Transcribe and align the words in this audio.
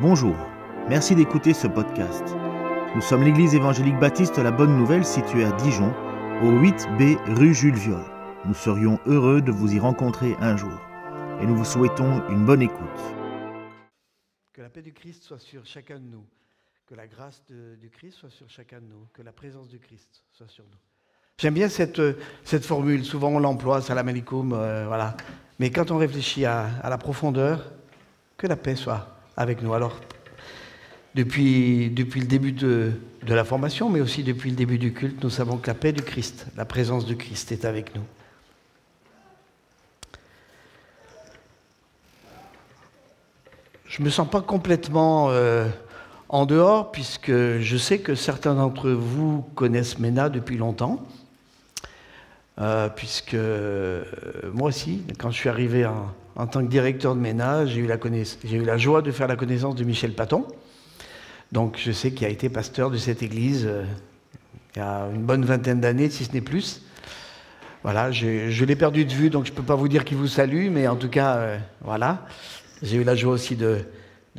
Bonjour, 0.00 0.36
merci 0.88 1.16
d'écouter 1.16 1.52
ce 1.52 1.66
podcast. 1.66 2.22
Nous 2.94 3.00
sommes 3.00 3.24
l'église 3.24 3.56
évangélique 3.56 3.98
baptiste 3.98 4.38
La 4.38 4.52
Bonne 4.52 4.76
Nouvelle 4.76 5.04
située 5.04 5.44
à 5.44 5.50
Dijon, 5.56 5.92
au 6.40 6.52
8B 6.52 7.16
rue 7.34 7.52
Jules 7.52 7.74
Viol. 7.74 8.04
Nous 8.44 8.54
serions 8.54 9.00
heureux 9.06 9.42
de 9.42 9.50
vous 9.50 9.74
y 9.74 9.80
rencontrer 9.80 10.36
un 10.40 10.56
jour 10.56 10.78
et 11.40 11.46
nous 11.46 11.56
vous 11.56 11.64
souhaitons 11.64 12.22
une 12.28 12.46
bonne 12.46 12.62
écoute. 12.62 12.78
Que 14.52 14.62
la 14.62 14.68
paix 14.68 14.82
du 14.82 14.92
Christ 14.92 15.24
soit 15.24 15.40
sur 15.40 15.66
chacun 15.66 15.98
de 15.98 16.06
nous, 16.06 16.24
que 16.86 16.94
la 16.94 17.08
grâce 17.08 17.42
du 17.48 17.90
Christ 17.90 18.18
soit 18.18 18.30
sur 18.30 18.48
chacun 18.48 18.78
de 18.78 18.86
nous, 18.86 19.08
que 19.12 19.22
la 19.22 19.32
présence 19.32 19.68
du 19.68 19.80
Christ 19.80 20.22
soit 20.30 20.48
sur 20.48 20.62
nous. 20.62 20.78
J'aime 21.38 21.54
bien 21.54 21.68
cette, 21.68 22.00
formule, 22.64 23.04
souvent 23.04 23.30
on 23.30 23.40
l'emploie, 23.40 23.82
salam 23.82 24.06
alaikum, 24.06 24.52
euh, 24.52 24.86
voilà. 24.86 25.16
Mais 25.58 25.70
quand 25.70 25.90
on 25.90 25.96
réfléchit 25.96 26.44
à 26.44 26.88
la 26.88 26.98
profondeur, 26.98 27.72
que 28.36 28.46
la 28.46 28.54
paix 28.54 28.76
soit 28.76 29.17
avec 29.38 29.62
nous. 29.62 29.72
Alors, 29.72 29.98
depuis, 31.14 31.90
depuis 31.90 32.20
le 32.20 32.26
début 32.26 32.52
de, 32.52 32.92
de 33.24 33.34
la 33.34 33.44
formation, 33.44 33.88
mais 33.88 34.00
aussi 34.00 34.24
depuis 34.24 34.50
le 34.50 34.56
début 34.56 34.78
du 34.78 34.92
culte, 34.92 35.22
nous 35.22 35.30
savons 35.30 35.56
que 35.56 35.68
la 35.68 35.74
paix 35.74 35.92
du 35.92 36.02
Christ, 36.02 36.46
la 36.56 36.64
présence 36.64 37.06
du 37.06 37.16
Christ 37.16 37.52
est 37.52 37.64
avec 37.64 37.94
nous. 37.94 38.02
Je 43.86 44.02
ne 44.02 44.06
me 44.06 44.10
sens 44.10 44.28
pas 44.28 44.42
complètement 44.42 45.30
euh, 45.30 45.66
en 46.28 46.44
dehors, 46.44 46.92
puisque 46.92 47.30
je 47.30 47.76
sais 47.76 48.00
que 48.00 48.14
certains 48.14 48.54
d'entre 48.54 48.90
vous 48.90 49.42
connaissent 49.54 49.98
MENA 49.98 50.28
depuis 50.28 50.58
longtemps. 50.58 51.06
Euh, 52.60 52.88
puisque 52.88 53.34
euh, 53.34 54.02
moi 54.52 54.68
aussi, 54.68 55.04
quand 55.18 55.30
je 55.30 55.36
suis 55.36 55.48
arrivé 55.48 55.86
en, 55.86 56.12
en 56.36 56.46
tant 56.46 56.62
que 56.64 56.68
directeur 56.70 57.14
de 57.14 57.20
MENA, 57.20 57.66
j'ai 57.66 57.80
eu, 57.80 57.86
la 58.64 58.78
joie 58.78 59.02
de 59.02 59.10
faire 59.10 59.28
la 59.28 59.36
connaissance 59.36 59.74
de 59.74 59.84
Michel 59.84 60.14
Paton. 60.14 60.46
Donc 61.52 61.78
je 61.82 61.92
sais 61.92 62.12
qu'il 62.12 62.26
a 62.26 62.30
été 62.30 62.48
pasteur 62.48 62.90
de 62.90 62.96
cette 62.96 63.22
église 63.22 63.64
euh, 63.66 63.84
il 64.76 64.78
y 64.78 64.82
a 64.82 65.08
une 65.12 65.24
bonne 65.24 65.44
vingtaine 65.44 65.80
d'années, 65.80 66.10
si 66.10 66.24
ce 66.24 66.32
n'est 66.32 66.40
plus. 66.40 66.82
Voilà, 67.82 68.10
je, 68.12 68.64
l'ai 68.64 68.76
perdu 68.76 69.04
de 69.04 69.12
vue, 69.12 69.30
donc 69.30 69.46
je 69.46 69.50
ne 69.50 69.56
peux 69.56 69.62
pas 69.62 69.74
vous 69.74 69.88
dire 69.88 70.04
qu'il 70.04 70.18
vous 70.18 70.26
salue, 70.26 70.68
mais 70.70 70.86
en 70.86 70.96
tout 70.96 71.08
cas, 71.08 71.36
euh, 71.36 71.58
voilà. 71.80 72.26
J'ai 72.82 72.98
eu 72.98 73.04
la 73.04 73.16
joie 73.16 73.32
aussi 73.32 73.56
de, 73.56 73.84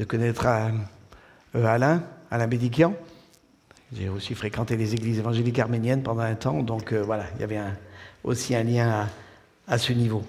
connaître 0.07 0.45
euh, 0.45 1.65
Alain, 1.65 2.03
Alain 2.31 2.47
Bédiquian. 2.47 2.93
J'ai 3.91 4.07
aussi 4.07 4.35
fréquenté 4.35 4.77
les 4.77 4.93
églises 4.93 5.19
évangéliques 5.19 5.59
arméniennes 5.59 6.03
pendant 6.03 6.21
un 6.21 6.35
temps, 6.35 6.61
donc 6.61 6.93
voilà, 6.93 7.25
il 7.35 7.41
y 7.41 7.43
avait 7.43 7.59
aussi 8.23 8.55
un 8.55 8.63
lien 8.63 9.07
à 9.67 9.77
ce 9.77 9.93
niveau. 9.93 10.23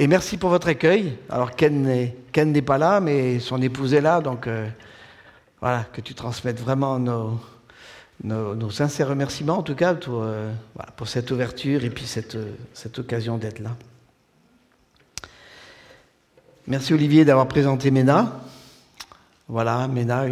Et 0.00 0.08
merci 0.08 0.38
pour 0.38 0.50
votre 0.50 0.66
accueil. 0.66 1.16
Alors 1.30 1.54
Ken 1.54 1.82
n'est 2.34 2.62
pas 2.62 2.78
là, 2.78 2.98
mais 3.00 3.38
son 3.38 3.62
épouse 3.62 3.94
est 3.94 4.00
là, 4.00 4.20
donc 4.20 4.48
euh, 4.48 4.66
voilà, 5.60 5.84
que 5.92 6.00
tu 6.00 6.14
transmettes 6.14 6.58
vraiment 6.58 6.98
nos, 6.98 8.70
sincères 8.70 9.08
remerciements, 9.08 9.58
en 9.58 9.62
tout 9.62 9.76
cas, 9.76 9.94
pour, 9.94 10.22
euh, 10.22 10.50
cette 11.04 11.30
ouverture 11.30 11.84
et 11.84 11.90
puis 11.90 12.06
cette, 12.06 12.36
occasion 12.98 13.38
d'être 13.38 13.60
là. 13.60 13.76
Merci 16.66 16.92
Olivier 16.92 17.24
d'avoir 17.24 17.46
présenté 17.46 17.92
MENA. 17.92 18.40
Voilà, 19.46 19.86
MENA, 19.86 20.24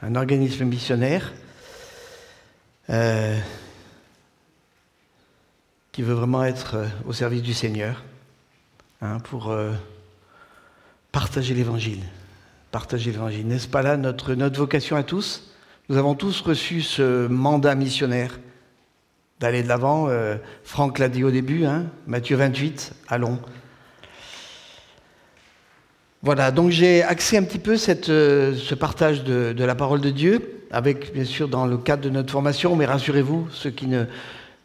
un 0.00 0.14
organisme 0.14 0.64
missionnaire 0.64 1.30
euh, 2.88 3.38
qui 5.90 6.00
veut 6.00 6.14
vraiment 6.14 6.42
être 6.42 6.86
au 7.04 7.12
service 7.12 7.42
du 7.42 7.52
Seigneur 7.52 8.02
hein, 9.02 9.18
pour 9.24 9.50
euh, 9.50 9.72
partager 11.10 11.54
l'Évangile. 11.54 12.00
Partager 12.70 13.10
l'Évangile. 13.12 13.46
N'est-ce 13.46 13.68
pas 13.68 13.82
là 13.82 13.96
notre, 13.96 14.34
notre 14.34 14.58
vocation 14.58 14.96
à 14.96 15.02
tous? 15.02 15.52
Nous 15.88 15.98
avons 15.98 16.14
tous 16.14 16.40
reçu 16.40 16.80
ce 16.80 17.26
mandat 17.26 17.74
missionnaire 17.74 18.38
d'aller 19.40 19.62
de 19.62 19.68
l'avant. 19.68 20.06
Euh, 20.08 20.36
Franck 20.64 20.98
l'a 20.98 21.08
dit 21.08 21.24
au 21.24 21.30
début, 21.30 21.64
hein, 21.66 21.86
Matthieu 22.06 22.36
28, 22.36 22.92
allons. 23.08 23.38
Voilà, 26.22 26.52
donc 26.52 26.70
j'ai 26.70 27.02
axé 27.02 27.36
un 27.36 27.42
petit 27.42 27.58
peu 27.58 27.74
euh, 28.08 28.54
ce 28.56 28.74
partage 28.76 29.24
de, 29.24 29.52
de 29.52 29.64
la 29.64 29.74
parole 29.74 30.00
de 30.00 30.10
Dieu, 30.10 30.62
avec 30.70 31.12
bien 31.12 31.24
sûr 31.24 31.48
dans 31.48 31.66
le 31.66 31.76
cadre 31.76 32.02
de 32.04 32.10
notre 32.10 32.30
formation, 32.30 32.76
mais 32.76 32.86
rassurez-vous, 32.86 33.48
ceux 33.50 33.70
qui 33.70 33.88
ne- 33.88 34.04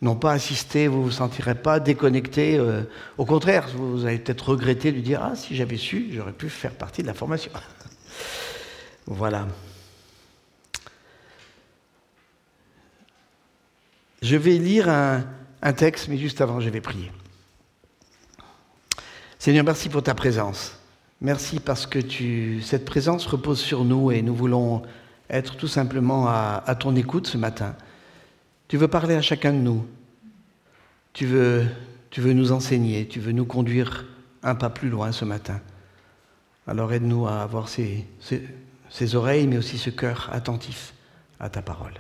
n'ont 0.02 0.16
pas 0.16 0.32
assisté, 0.32 0.88
vous 0.88 1.00
ne 1.00 1.04
vous 1.04 1.12
sentirez 1.12 1.56
pas 1.56 1.80
déconnectés. 1.80 2.58
euh, 2.58 2.84
au 3.18 3.26
contraire, 3.26 3.68
vous 3.76 4.06
allez 4.06 4.20
peut-être 4.20 4.50
regretter 4.50 4.92
de 4.92 5.00
dire 5.00 5.22
Ah, 5.24 5.36
si 5.36 5.56
j'avais 5.56 5.78
su, 5.78 6.10
j'aurais 6.12 6.34
pu 6.34 6.50
faire 6.50 6.74
partie 6.74 7.02
de 7.02 7.08
la 7.08 7.14
formation. 7.14 7.52
voilà. 9.08 9.48
Je 14.22 14.36
vais 14.36 14.58
lire 14.58 14.90
un, 14.90 15.24
texte, 15.74 16.08
mais 16.08 16.18
juste 16.18 16.42
avant, 16.42 16.60
je 16.60 16.70
vais 16.70 16.82
prier. 16.82 17.12
Seigneur, 19.38 19.64
merci 19.64 19.90
pour 19.90 20.02
ta 20.02 20.16
présence. 20.16 20.78
Merci 21.22 21.60
parce 21.60 21.86
que 21.86 22.00
cette 22.62 22.86
présence 22.86 23.26
repose 23.26 23.60
sur 23.60 23.84
nous 23.84 24.12
et 24.12 24.22
nous 24.22 24.36
voulons 24.36 24.84
être 25.30 25.56
tout 25.56 25.68
simplement 25.68 26.28
à 26.28 26.76
ton 26.80 26.96
écoute 26.96 27.28
ce 27.28 27.38
matin. 27.38 27.76
Tu 28.68 28.76
veux 28.76 28.90
parler 28.90 29.16
à 29.16 29.22
chacun 29.22 29.54
de 29.54 29.60
nous. 29.60 29.88
Tu 31.14 31.26
veux, 31.26 31.66
nous 32.18 32.52
enseigner. 32.52 33.08
Tu 33.08 33.20
veux 33.20 33.32
nous 33.32 33.46
conduire 33.46 34.06
un 34.44 34.56
pas 34.56 34.70
plus 34.70 34.90
loin 34.90 35.12
ce 35.12 35.26
matin. 35.26 35.62
Alors 36.68 36.92
aide-nous 36.92 37.28
à 37.28 37.42
avoir 37.42 37.70
ces, 37.70 38.06
oreilles, 39.16 39.48
mais 39.48 39.58
aussi 39.58 39.78
ce 39.78 39.90
cœur 39.90 40.30
attentif 40.34 40.94
à 41.40 41.50
ta 41.50 41.62
parole. 41.62 41.94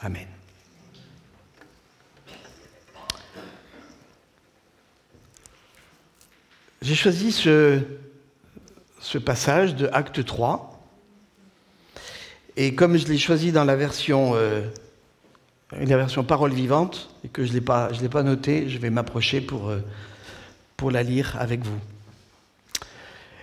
Amen. 0.00 0.28
J'ai 6.82 6.94
choisi 6.94 7.32
ce, 7.32 7.80
ce 9.00 9.18
passage 9.18 9.74
de 9.74 9.88
Acte 9.92 10.24
3. 10.24 10.68
Et 12.56 12.74
comme 12.74 12.96
je 12.96 13.06
l'ai 13.06 13.18
choisi 13.18 13.52
dans 13.52 13.64
la 13.64 13.76
version, 13.76 14.32
euh, 14.34 14.62
la 15.72 15.96
version 15.96 16.24
parole 16.24 16.52
vivante, 16.52 17.10
et 17.24 17.28
que 17.28 17.44
je 17.44 17.50
ne 17.50 17.54
l'ai 17.54 17.60
pas, 17.60 17.92
je 17.92 18.00
l'ai 18.00 18.08
pas 18.08 18.22
noté, 18.22 18.68
je 18.68 18.78
vais 18.78 18.90
m'approcher 18.90 19.40
pour, 19.40 19.68
euh, 19.68 19.80
pour 20.76 20.90
la 20.90 21.02
lire 21.02 21.36
avec 21.38 21.64
vous. 21.64 21.78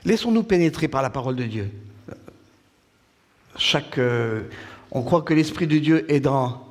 Laissons-nous 0.04 0.44
pénétrer 0.44 0.88
par 0.88 1.02
la 1.02 1.10
parole 1.10 1.36
de 1.36 1.44
Dieu. 1.44 1.72
Chaque, 3.58 3.98
euh, 3.98 4.44
on 4.92 5.02
croit 5.02 5.22
que 5.22 5.34
l'Esprit 5.34 5.68
de 5.68 5.78
Dieu 5.78 6.12
est 6.12 6.20
dans, 6.20 6.66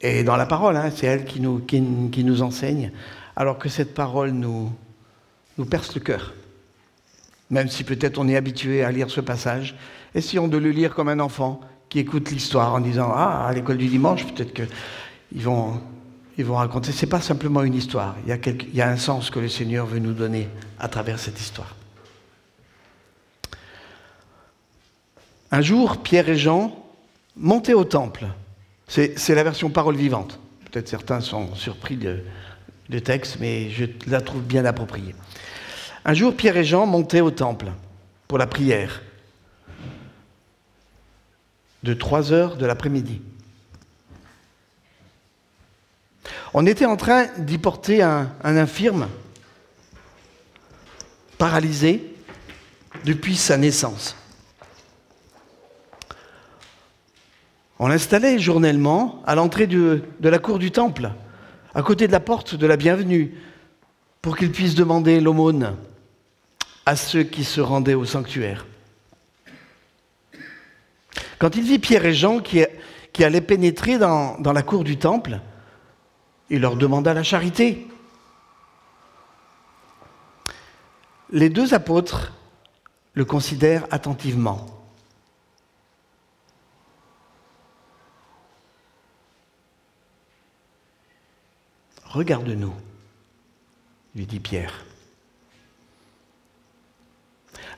est 0.00 0.24
dans 0.24 0.36
la 0.36 0.46
parole, 0.46 0.76
hein, 0.76 0.90
c'est 0.94 1.06
elle 1.06 1.24
qui 1.24 1.40
nous, 1.40 1.60
qui 1.60 1.80
nous 1.80 2.42
enseigne, 2.42 2.92
alors 3.36 3.58
que 3.58 3.68
cette 3.68 3.94
parole 3.94 4.30
nous, 4.30 4.72
nous 5.56 5.66
perce 5.66 5.94
le 5.94 6.00
cœur. 6.00 6.34
Même 7.50 7.68
si 7.68 7.84
peut-être 7.84 8.18
on 8.18 8.28
est 8.28 8.36
habitué 8.36 8.82
à 8.82 8.90
lire 8.90 9.08
ce 9.10 9.20
passage, 9.20 9.76
essayons 10.14 10.48
de 10.48 10.58
le 10.58 10.70
lire 10.70 10.94
comme 10.94 11.08
un 11.08 11.20
enfant 11.20 11.60
qui 11.88 11.98
écoute 12.00 12.30
l'histoire 12.30 12.74
en 12.74 12.80
disant 12.80 13.12
Ah, 13.14 13.46
à 13.46 13.52
l'école 13.52 13.78
du 13.78 13.86
dimanche, 13.88 14.24
peut-être 14.26 14.52
qu'ils 14.54 15.42
vont, 15.42 15.80
ils 16.38 16.44
vont 16.44 16.56
raconter. 16.56 16.92
Ce 16.92 17.04
n'est 17.04 17.10
pas 17.10 17.20
simplement 17.20 17.62
une 17.62 17.74
histoire, 17.74 18.16
il 18.24 18.28
y, 18.28 18.32
a 18.32 18.38
quelque- 18.38 18.64
il 18.68 18.74
y 18.74 18.82
a 18.82 18.88
un 18.88 18.96
sens 18.96 19.30
que 19.30 19.38
le 19.38 19.48
Seigneur 19.48 19.86
veut 19.86 19.98
nous 20.00 20.12
donner 20.12 20.48
à 20.78 20.88
travers 20.88 21.18
cette 21.18 21.40
histoire. 21.40 21.74
Un 25.50 25.62
jour, 25.62 25.98
Pierre 25.98 26.28
et 26.28 26.36
Jean 26.36 26.76
montaient 27.36 27.74
au 27.74 27.84
temple. 27.84 28.26
C'est 28.88 29.18
c'est 29.18 29.34
la 29.34 29.44
version 29.44 29.70
parole 29.70 29.96
vivante. 29.96 30.38
Peut-être 30.70 30.88
certains 30.88 31.20
sont 31.20 31.54
surpris 31.54 31.96
de, 31.96 32.20
de 32.88 32.98
texte, 32.98 33.38
mais 33.40 33.70
je 33.70 33.84
la 34.08 34.20
trouve 34.20 34.42
bien 34.42 34.64
appropriée. 34.64 35.14
Un 36.04 36.14
jour, 36.14 36.34
Pierre 36.36 36.56
et 36.56 36.64
Jean 36.64 36.86
montaient 36.86 37.20
au 37.20 37.30
temple 37.30 37.68
pour 38.28 38.38
la 38.38 38.46
prière 38.46 39.02
de 41.86 41.94
3 41.94 42.32
heures 42.32 42.56
de 42.56 42.66
l'après-midi. 42.66 43.22
On 46.52 46.66
était 46.66 46.84
en 46.84 46.96
train 46.96 47.26
d'y 47.38 47.58
porter 47.58 48.02
un, 48.02 48.28
infirme 48.42 49.08
paralysé 51.38 52.12
depuis 53.04 53.36
sa 53.36 53.56
naissance. 53.56 54.16
On 57.78 57.86
l'installait 57.88 58.38
journellement 58.38 59.22
à 59.26 59.34
l'entrée 59.34 59.66
de 59.66 60.02
la 60.20 60.38
cour 60.38 60.58
du 60.58 60.72
temple, 60.72 61.10
à 61.74 61.82
côté 61.82 62.08
de 62.08 62.12
la 62.12 62.20
porte 62.20 62.56
de 62.56 62.66
la 62.66 62.76
bienvenue, 62.76 63.34
pour 64.22 64.36
qu'il 64.36 64.50
puisse 64.50 64.74
demander 64.74 65.20
l'aumône 65.20 65.76
à 66.84 66.96
ceux 66.96 67.22
qui 67.22 67.44
se 67.44 67.60
rendaient 67.60 67.94
au 67.94 68.04
sanctuaire. 68.04 68.66
Quand 71.38 71.56
il 71.56 71.62
vit 71.62 71.78
Pierre 71.78 72.06
et 72.06 72.14
Jean 72.14 72.40
qui, 72.40 72.64
allaient 73.22 73.40
pénétrer 73.40 73.98
dans, 73.98 74.38
dans 74.38 74.52
la 74.52 74.62
cour 74.62 74.84
du 74.84 74.98
temple, 74.98 75.40
il 76.50 76.60
leur 76.60 76.76
demanda 76.76 77.14
la 77.14 77.22
charité. 77.22 77.86
Les 81.30 81.50
deux 81.50 81.74
apôtres 81.74 82.32
le 83.14 83.24
considèrent 83.24 83.86
attentivement. 83.90 84.66
Regarde-nous, 92.04 92.72
lui 94.14 94.26
dit 94.26 94.40
Pierre. 94.40 94.84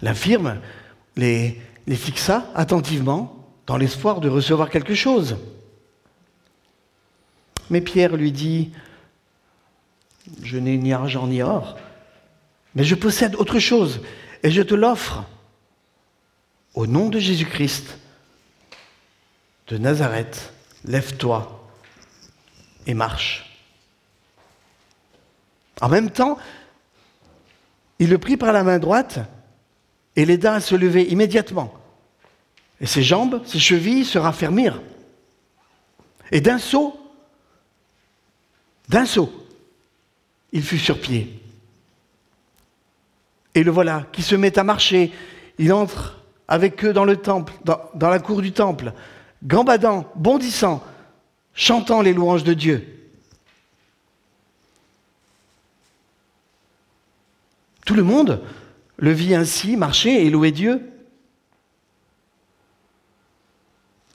L'infirme 0.00 0.60
les, 1.16 1.60
les 1.88 1.96
fixa 1.96 2.44
attentivement 2.54 3.34
dans 3.66 3.78
l'espoir 3.78 4.20
de 4.20 4.28
recevoir 4.28 4.68
quelque 4.68 4.94
chose. 4.94 5.38
Mais 7.70 7.80
Pierre 7.80 8.14
lui 8.14 8.30
dit, 8.30 8.72
je 10.42 10.58
n'ai 10.58 10.76
ni 10.76 10.92
argent 10.92 11.26
ni 11.26 11.40
or, 11.40 11.78
mais 12.74 12.84
je 12.84 12.94
possède 12.94 13.34
autre 13.36 13.58
chose 13.58 14.02
et 14.42 14.50
je 14.50 14.60
te 14.60 14.74
l'offre. 14.74 15.24
Au 16.74 16.86
nom 16.86 17.08
de 17.08 17.18
Jésus-Christ 17.18 17.98
de 19.68 19.78
Nazareth, 19.78 20.52
lève-toi 20.84 21.70
et 22.86 22.92
marche. 22.92 23.58
En 25.80 25.88
même 25.88 26.10
temps, 26.10 26.38
il 27.98 28.10
le 28.10 28.18
prit 28.18 28.36
par 28.36 28.52
la 28.52 28.62
main 28.62 28.78
droite 28.78 29.20
et 30.16 30.26
l'aida 30.26 30.54
à 30.54 30.60
se 30.60 30.74
lever 30.74 31.04
immédiatement. 31.04 31.77
Et 32.80 32.86
ses 32.86 33.02
jambes, 33.02 33.42
ses 33.44 33.58
chevilles 33.58 34.04
se 34.04 34.18
raffermirent. 34.18 34.80
Et 36.30 36.40
d'un 36.40 36.58
saut, 36.58 36.98
d'un 38.88 39.04
saut, 39.04 39.32
il 40.52 40.62
fut 40.62 40.78
sur 40.78 41.00
pied. 41.00 41.40
Et 43.54 43.62
le 43.62 43.70
voilà 43.70 44.06
qui 44.12 44.22
se 44.22 44.36
met 44.36 44.58
à 44.58 44.64
marcher. 44.64 45.12
Il 45.58 45.72
entre 45.72 46.18
avec 46.46 46.84
eux 46.84 46.92
dans 46.92 47.04
le 47.04 47.16
temple, 47.16 47.52
dans, 47.64 48.08
la 48.08 48.18
cour 48.18 48.40
du 48.40 48.52
temple, 48.52 48.92
gambadant, 49.44 50.10
bondissant, 50.14 50.82
chantant 51.54 52.00
les 52.00 52.14
louanges 52.14 52.44
de 52.44 52.54
Dieu. 52.54 52.94
Tout 57.84 57.94
le 57.94 58.02
monde 58.02 58.42
le 58.96 59.12
vit 59.12 59.34
ainsi 59.34 59.76
marcher 59.76 60.24
et 60.24 60.30
louer 60.30 60.52
Dieu. 60.52 60.88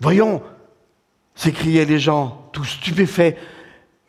Voyons, 0.03 0.41
s'écriaient 1.33 1.85
les 1.85 1.97
gens, 1.97 2.49
tous 2.51 2.65
stupéfaits, 2.65 3.37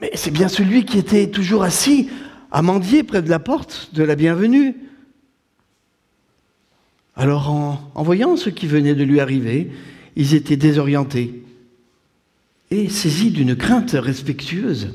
mais 0.00 0.10
c'est 0.14 0.32
bien 0.32 0.48
celui 0.48 0.84
qui 0.84 0.98
était 0.98 1.30
toujours 1.30 1.62
assis 1.62 2.10
à 2.50 2.62
mendier 2.62 3.04
près 3.04 3.22
de 3.22 3.30
la 3.30 3.38
porte 3.38 3.90
de 3.94 4.02
la 4.02 4.16
bienvenue. 4.16 4.74
Alors 7.14 7.48
en, 7.48 8.02
voyant 8.02 8.36
ce 8.36 8.50
qui 8.50 8.66
venait 8.66 8.96
de 8.96 9.04
lui 9.04 9.20
arriver, 9.20 9.70
ils 10.16 10.34
étaient 10.34 10.56
désorientés 10.56 11.44
et 12.72 12.88
saisis 12.88 13.30
d'une 13.30 13.54
crainte 13.54 13.92
respectueuse. 13.92 14.88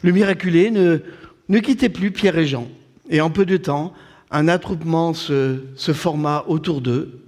Le 0.00 0.12
miraculé 0.12 0.70
ne, 0.70 1.58
quittait 1.58 1.90
plus 1.90 2.12
Pierre 2.12 2.38
et 2.38 2.46
Jean, 2.46 2.66
et 3.10 3.20
en 3.20 3.28
peu 3.28 3.44
de 3.44 3.58
temps, 3.58 3.92
un 4.30 4.48
attroupement 4.48 5.12
se 5.12 5.92
forma 5.92 6.46
autour 6.48 6.80
d'eux, 6.80 7.27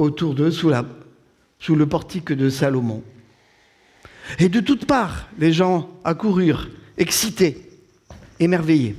autour 0.00 0.34
d'eux 0.34 0.50
sous, 0.50 0.70
le 1.74 1.86
portique 1.86 2.32
de 2.32 2.48
Salomon. 2.48 3.04
Et 4.38 4.48
de 4.48 4.60
toutes 4.60 4.86
parts, 4.86 5.28
les 5.38 5.52
gens 5.52 5.90
accoururent, 6.04 6.68
excités, 6.96 7.68
émerveillés. 8.38 8.96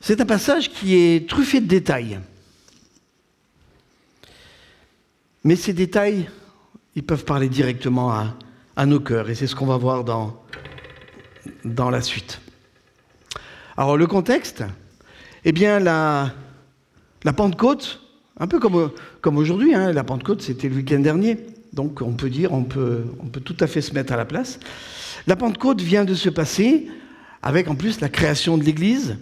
C'est 0.00 0.20
un 0.20 0.26
passage 0.26 0.70
qui 0.70 0.96
est 0.96 1.28
truffé 1.28 1.60
de 1.60 1.66
détails. 1.66 2.20
Mais 5.44 5.56
ces 5.56 5.72
détails, 5.72 6.28
ils 6.96 7.04
peuvent 7.04 7.24
parler 7.24 7.48
directement 7.48 8.12
à, 8.12 8.36
à 8.76 8.86
nos 8.86 9.00
cœurs, 9.00 9.30
et 9.30 9.34
c'est 9.34 9.46
ce 9.46 9.54
qu'on 9.56 9.66
va 9.66 9.76
voir 9.76 10.04
dans, 10.04 10.42
dans 11.64 11.90
la 11.90 12.02
suite. 12.02 12.40
Alors 13.76 13.96
le 13.96 14.06
contexte, 14.06 14.64
eh 15.44 15.52
bien 15.52 15.80
la, 15.80 16.32
la 17.24 17.32
Pentecôte, 17.32 18.00
un 18.38 18.46
peu 18.46 18.58
comme, 18.58 18.90
comme 19.20 19.38
aujourd'hui, 19.38 19.74
hein, 19.74 19.92
la 19.92 20.04
Pentecôte 20.04 20.42
c'était 20.42 20.68
le 20.68 20.76
week-end 20.76 21.00
dernier, 21.00 21.38
donc 21.72 22.02
on 22.02 22.12
peut 22.12 22.30
dire, 22.30 22.52
on 22.52 22.64
peut, 22.64 23.04
on 23.20 23.26
peut 23.26 23.40
tout 23.40 23.56
à 23.60 23.66
fait 23.66 23.80
se 23.80 23.92
mettre 23.94 24.12
à 24.12 24.16
la 24.16 24.24
place. 24.24 24.60
La 25.26 25.36
Pentecôte 25.36 25.80
vient 25.80 26.04
de 26.04 26.14
se 26.14 26.28
passer 26.28 26.88
avec 27.42 27.68
en 27.68 27.74
plus 27.74 28.00
la 28.00 28.08
création 28.08 28.58
de 28.58 28.64
l'Église, 28.64 29.16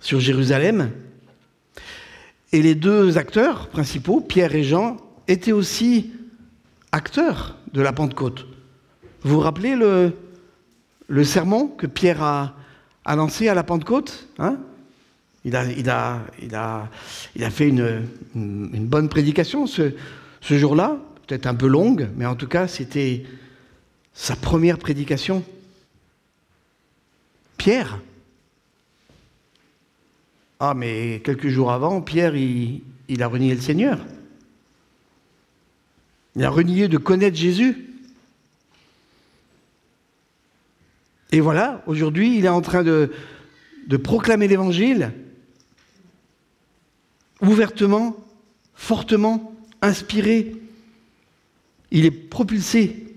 sur 0.00 0.20
Jérusalem. 0.20 0.90
Et 2.52 2.62
les 2.62 2.74
deux 2.74 3.16
acteurs 3.16 3.68
principaux, 3.68 4.20
Pierre 4.20 4.54
et 4.54 4.62
Jean, 4.62 4.98
étaient 5.26 5.52
aussi 5.52 6.12
acteurs 6.92 7.56
de 7.74 7.82
la 7.82 7.92
Pentecôte. 7.92 8.46
Vous 9.22 9.34
vous 9.34 9.40
rappelez 9.40 9.74
le, 9.74 10.12
le 11.08 11.24
sermon 11.24 11.66
que 11.66 11.86
Pierre 11.86 12.22
a, 12.22 12.54
lancé 13.04 13.48
à 13.48 13.54
la 13.54 13.64
Pentecôte 13.64 14.28
hein? 14.38 14.56
Il, 15.44 15.54
a, 15.56 16.20
fait 17.50 17.68
une, 17.68 18.06
bonne 18.34 19.10
prédication 19.10 19.66
ce, 19.66 19.92
jour-là, 20.40 20.96
peut-être 21.26 21.46
un 21.46 21.54
peu 21.54 21.66
longue, 21.66 22.08
mais 22.16 22.24
en 22.24 22.34
tout 22.34 22.46
cas 22.46 22.66
c'était 22.66 23.24
sa 24.14 24.36
première 24.36 24.78
prédication. 24.78 25.44
Pierre, 27.58 27.98
ah, 30.60 30.72
mais 30.72 31.20
quelques 31.22 31.48
jours 31.48 31.72
avant, 31.72 32.00
Pierre, 32.00 32.34
il 32.36 33.22
a 33.22 33.26
renié 33.26 33.54
le 33.54 33.60
Seigneur. 33.60 33.98
Il 36.36 36.44
a 36.44 36.50
renié 36.50 36.88
de 36.88 36.98
connaître 36.98 37.36
Jésus. 37.36 37.94
Et 41.30 41.40
voilà, 41.40 41.82
aujourd'hui, 41.86 42.38
il 42.38 42.44
est 42.44 42.48
en 42.48 42.60
train 42.60 42.82
de, 42.82 43.10
proclamer 44.02 44.48
l'Évangile 44.48 45.12
ouvertement, 47.40 48.16
fortement, 48.74 49.54
inspiré. 49.82 50.54
Il 51.90 52.04
est 52.04 52.10
propulsé. 52.10 53.16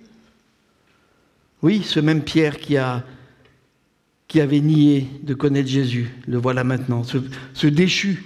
Oui, 1.61 1.83
ce 1.83 1.99
même 1.99 2.23
Pierre 2.23 2.57
qui 2.57 2.77
avait 2.77 4.59
nié 4.59 5.07
de 5.23 5.33
connaître 5.33 5.69
Jésus, 5.69 6.09
le 6.27 6.37
voilà 6.37 6.63
maintenant, 6.63 7.03
ce, 7.03 7.67
déchu, 7.67 8.23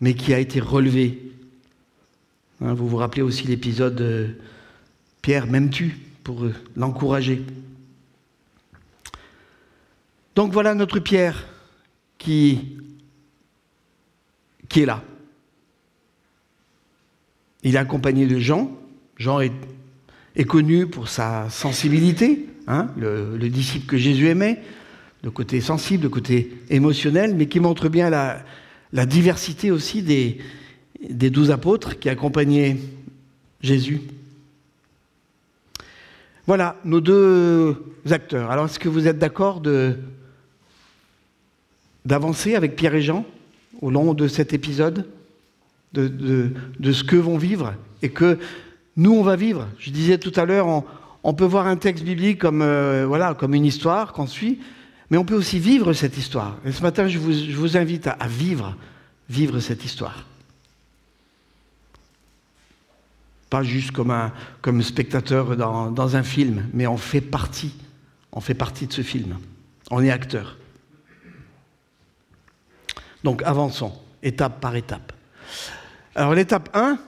mais 0.00 0.14
qui 0.14 0.32
a 0.32 0.38
été 0.38 0.60
relevé. 0.60 1.32
Hein, 2.64 2.74
vous 2.74 2.88
vous 2.88 2.96
rappelez 2.96 3.22
aussi 3.22 3.46
l'épisode 3.46 3.96
de 3.96 4.30
Pierre, 5.20 5.46
m'aimes-tu 5.46 5.96
pour 6.22 6.46
l'encourager. 6.76 7.42
Donc 10.36 10.52
voilà 10.52 10.74
notre 10.74 11.00
Pierre 11.00 11.46
qui, 12.18 12.78
est 14.76 14.84
là. 14.84 15.02
Il 17.64 17.74
est 17.74 17.78
accompagné 17.78 18.26
de 18.26 18.38
Jean. 18.38 18.70
Jean 19.16 19.40
est, 19.40 19.52
connu 20.46 20.86
pour 20.86 21.08
sa 21.08 21.50
sensibilité, 21.50 22.46
hein, 22.68 22.88
le, 22.96 23.36
le 23.36 23.48
disciple 23.48 23.86
que 23.86 23.96
Jésus 23.96 24.28
aimait, 24.28 24.62
le 25.22 25.30
côté 25.30 25.60
sensible, 25.60 26.04
le 26.04 26.08
côté 26.08 26.52
émotionnel, 26.70 27.34
mais 27.34 27.46
qui 27.46 27.60
montre 27.60 27.88
bien 27.88 28.08
la 28.08 29.06
diversité 29.06 29.70
aussi 29.70 30.02
des, 30.02 30.38
des 31.08 31.30
douze 31.30 31.50
apôtres 31.50 31.98
qui 31.98 32.08
accompagnaient 32.08 32.76
Jésus. 33.60 34.00
Voilà 36.46 36.76
nos 36.84 37.00
deux 37.00 37.76
acteurs. 38.10 38.50
Alors 38.50 38.66
est-ce 38.66 38.78
que 38.78 38.88
vous 38.88 39.06
êtes 39.06 39.18
d'accord 39.18 39.62
d'avancer 42.04 42.54
avec 42.54 42.76
Pierre 42.76 42.94
et 42.94 43.02
Jean 43.02 43.24
au 43.80 43.90
long 43.90 44.14
de 44.14 44.28
cet 44.28 44.52
épisode, 44.52 45.06
de, 45.92 46.52
ce 46.92 47.04
que 47.04 47.16
vont 47.16 47.38
vivre 47.38 47.74
et 48.02 48.08
que 48.08 48.38
nous 48.96 49.12
on 49.12 49.22
va 49.22 49.36
vivre? 49.36 49.68
Je 49.78 49.90
disais 49.90 50.18
tout 50.18 50.32
à 50.36 50.44
l'heure, 50.44 50.84
on, 51.22 51.34
peut 51.34 51.44
voir 51.44 51.66
un 51.68 51.76
texte 51.76 52.04
biblique 52.04 52.38
comme, 52.40 52.62
euh, 52.62 53.04
voilà, 53.06 53.34
comme 53.34 53.54
une 53.54 53.64
histoire 53.64 54.12
qu'on 54.12 54.26
suit, 54.26 54.58
mais 55.10 55.18
on 55.18 55.24
peut 55.24 55.36
aussi 55.36 55.60
vivre 55.60 55.92
cette 55.92 56.18
histoire. 56.18 56.58
Et 56.64 56.72
ce 56.72 56.82
matin, 56.82 57.06
je 57.06 57.18
vous, 57.18 57.76
invite 57.76 58.08
à, 58.08 58.18
vivre 58.26 59.60
cette 59.60 59.84
histoire. 59.84 60.26
Pas 63.52 63.62
juste 63.62 63.90
comme 63.90 64.10
un 64.10 64.32
comme 64.62 64.82
spectateur 64.82 65.58
dans, 65.58 65.90
dans 65.90 66.16
un 66.16 66.22
film, 66.22 66.70
mais 66.72 66.86
on 66.86 66.96
fait 66.96 67.20
partie. 67.20 67.74
On 68.32 68.40
fait 68.40 68.54
partie 68.54 68.86
de 68.86 68.94
ce 68.94 69.02
film. 69.02 69.36
On 69.90 70.02
est 70.02 70.10
acteur. 70.10 70.56
Donc 73.22 73.42
avançons, 73.42 73.92
étape 74.22 74.58
par 74.58 74.74
étape. 74.74 75.12
Alors 76.14 76.34
l'étape 76.34 76.74
1, 76.74 76.98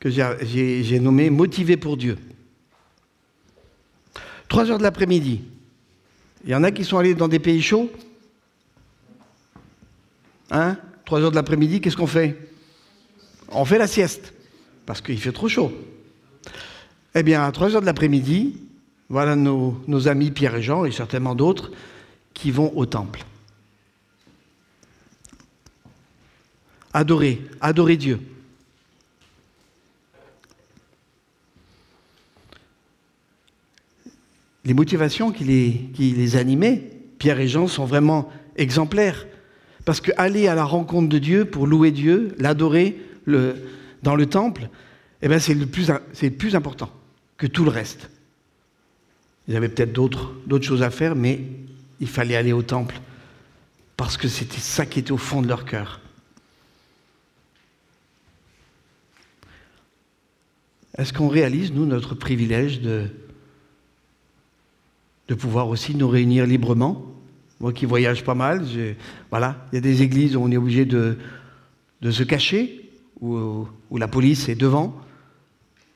que 0.00 0.10
j'ai 0.10 0.98
nommée 0.98 1.30
Motivé 1.30 1.76
pour 1.76 1.96
Dieu. 1.96 2.18
Trois 4.48 4.72
heures 4.72 4.78
de 4.78 4.82
l'après-midi, 4.82 5.40
Il 6.42 6.50
y 6.50 6.54
en 6.56 6.64
a 6.64 6.72
qui 6.72 6.84
sont 6.84 6.98
allés 6.98 7.14
dans 7.14 7.28
des 7.28 7.38
pays 7.38 7.62
chauds 7.62 7.92
Hein? 10.50 10.78
3 11.04 11.20
heures 11.20 11.30
de 11.30 11.36
l'après-midi, 11.36 11.80
qu'est-ce 11.80 11.96
qu'on 11.96 12.08
fait? 12.08 12.36
On 13.50 13.64
fait 13.64 13.78
la 13.78 13.86
sieste, 13.86 14.31
parce 14.86 15.00
qu'il 15.00 15.18
fait 15.18 15.32
trop 15.32 15.48
chaud. 15.48 15.72
Eh 17.14 17.22
bien, 17.22 17.44
à 17.44 17.52
3 17.52 17.74
heures 17.74 17.80
de 17.80 17.86
l'après-midi, 17.86 18.56
voilà 19.08 19.36
nos, 19.36 20.08
amis 20.08 20.30
Pierre 20.30 20.56
et 20.56 20.62
Jean, 20.62 20.84
et 20.84 20.90
certainement 20.90 21.34
d'autres, 21.34 21.70
qui 22.34 22.50
vont 22.50 22.72
au 22.76 22.86
temple. 22.86 23.24
Adorer, 26.94 27.42
adorer 27.60 27.96
Dieu. 27.96 28.20
Les 34.64 34.74
motivations 34.74 35.32
qui 35.32 35.44
les 35.44 36.36
animaient, 36.36 36.90
Pierre 37.18 37.40
et 37.40 37.48
Jean, 37.48 37.66
sont 37.66 37.84
vraiment 37.84 38.30
exemplaires. 38.56 39.26
Parce 39.84 40.00
qu'aller 40.00 40.48
à 40.48 40.54
la 40.54 40.64
rencontre 40.64 41.08
de 41.08 41.18
Dieu 41.18 41.44
pour 41.44 41.66
louer 41.66 41.90
Dieu, 41.90 42.34
l'adorer 42.38 43.00
le, 43.24 43.56
dans 44.02 44.16
le 44.16 44.26
temple, 44.26 44.68
eh 45.22 45.28
ben 45.28 45.38
c'est 45.38 45.54
le, 45.54 45.66
plus, 45.66 46.54
important 46.54 46.90
que 47.36 47.46
tout 47.46 47.64
le 47.64 47.70
reste. 47.70 48.10
Ils 49.48 49.56
avaient 49.56 49.68
peut-être 49.68 49.92
d'autres, 49.92 50.34
choses 50.60 50.82
à 50.82 50.90
faire, 50.90 51.14
mais 51.14 51.40
il 52.00 52.08
fallait 52.08 52.36
aller 52.36 52.52
au 52.52 52.62
temple 52.62 53.00
parce 53.96 54.16
que 54.16 54.28
c'était 54.28 54.58
ça 54.58 54.86
qui 54.86 54.98
était 54.98 55.12
au 55.12 55.18
fond 55.18 55.42
de 55.42 55.48
leur 55.48 55.64
cœur. 55.64 56.00
Est-ce 60.98 61.12
qu'on 61.12 61.28
réalise, 61.28 61.72
nous, 61.72 61.86
notre 61.86 62.14
privilège 62.14 62.80
de, 62.80 63.08
pouvoir 65.38 65.68
aussi 65.68 65.94
nous 65.94 66.08
réunir 66.08 66.44
librement? 66.44 67.06
Moi 67.60 67.72
qui 67.72 67.86
voyage 67.86 68.22
pas 68.24 68.34
mal, 68.34 68.66
voilà, 69.30 69.66
il 69.72 69.76
y 69.76 69.78
a 69.78 69.80
des 69.80 70.02
églises 70.02 70.36
où 70.36 70.40
on 70.42 70.50
est 70.50 70.56
obligé 70.56 70.84
de 70.84 71.16
se 72.02 72.22
cacher, 72.24 72.81
où, 73.22 73.68
la 73.96 74.08
police 74.08 74.48
est 74.48 74.54
devant, 74.54 74.94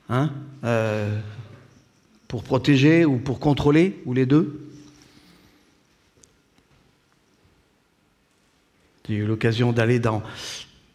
hein, 0.09 0.31
euh, 0.63 1.19
pour 2.27 2.43
protéger 2.43 3.05
ou 3.05 3.17
pour 3.17 3.39
contrôler, 3.39 4.01
ou 4.05 4.13
les 4.13 4.25
deux. 4.25 4.63
J'ai 9.07 9.15
eu 9.15 9.25
l'occasion 9.25 9.71
d'aller 9.71 9.99
dans, 9.99 10.21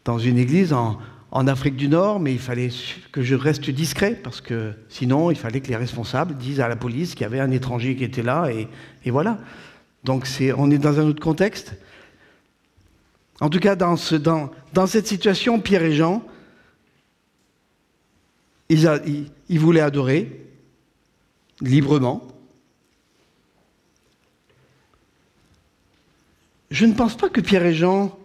dans 0.05 0.19
une 0.19 0.39
église 0.39 0.73
en, 0.73 0.99
en 1.31 1.47
Afrique 1.47 1.77
du 1.77 1.89
Nord, 1.89 2.21
mais 2.21 2.33
il 2.33 2.39
fallait 2.39 2.71
que 3.11 3.23
je 3.23 3.35
reste 3.35 3.71
discret, 3.71 4.19
parce 4.23 4.41
que 4.41 4.73
sinon, 4.89 5.31
il 5.31 5.37
fallait 5.37 5.61
que 5.61 5.69
les 5.69 5.77
responsables 5.77 6.37
disent 6.37 6.61
à 6.61 6.69
la 6.69 6.77
police 6.77 7.15
qu'il 7.15 7.23
y 7.23 7.27
avait 7.27 7.41
un 7.41 7.51
étranger 7.51 7.95
qui 7.97 8.05
était 8.05 8.23
là, 8.23 8.51
et, 8.51 8.69
et 9.05 9.11
voilà. 9.11 9.39
Donc 10.05 10.27
on 10.57 10.71
est 10.71 10.79
dans 10.79 10.99
un 10.99 11.05
autre 11.05 11.23
contexte. 11.23 11.77
En 13.41 13.51
tout 13.51 13.59
cas, 13.59 13.77
dans, 13.77 13.97
ce, 13.97 14.15
dans, 14.15 14.51
dans 14.73 14.87
cette 14.87 15.07
situation, 15.07 15.61
Pierre 15.61 15.83
et 15.83 15.95
Jean, 15.95 16.23
ils 18.69 19.59
voulaient 19.59 19.81
adorer 19.81 20.47
librement. 21.61 22.27
Je 26.71 26.87
ne 26.87 26.95
pense 26.95 27.17
pas 27.17 27.29
que 27.29 27.41
Pierre 27.41 27.67
et 27.67 27.75
Jean 27.75 28.19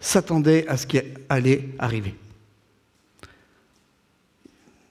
s'attendaient 0.00 0.66
à 0.66 0.78
ce 0.78 0.86
qui 0.86 0.98
allait 1.28 1.68
arriver. 1.78 2.14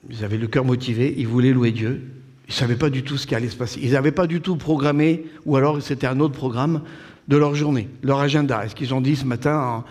Ils 0.08 0.24
avaient 0.24 0.38
le 0.38 0.46
cœur 0.46 0.64
motivé, 0.64 1.14
ils 1.18 1.26
voulaient 1.26 1.52
louer 1.52 1.72
Dieu, 1.72 2.02
ils 2.46 2.50
ne 2.50 2.54
savaient 2.54 2.76
pas 2.76 2.90
du 2.90 3.02
tout 3.02 3.16
ce 3.16 3.26
qui 3.26 3.34
allait 3.34 3.50
se 3.50 3.56
passer. 3.56 3.80
Ils 3.82 3.92
n'avaient 3.92 4.12
pas 4.12 4.28
du 4.28 4.40
tout 4.40 4.56
programmé, 4.56 5.24
ou 5.44 5.56
alors 5.56 5.82
c'était 5.82 6.06
un 6.06 6.20
autre 6.20 6.34
programme, 6.34 6.82
de 7.28 7.36
leur 7.36 7.54
journée, 7.54 7.88
leur 8.02 8.20
agenda. 8.20 8.64
Est-ce 8.64 8.74
qu'ils 8.74 8.94
ont 8.94 9.00
dit 9.00 9.16
ce 9.16 9.24
matin, 9.24 9.84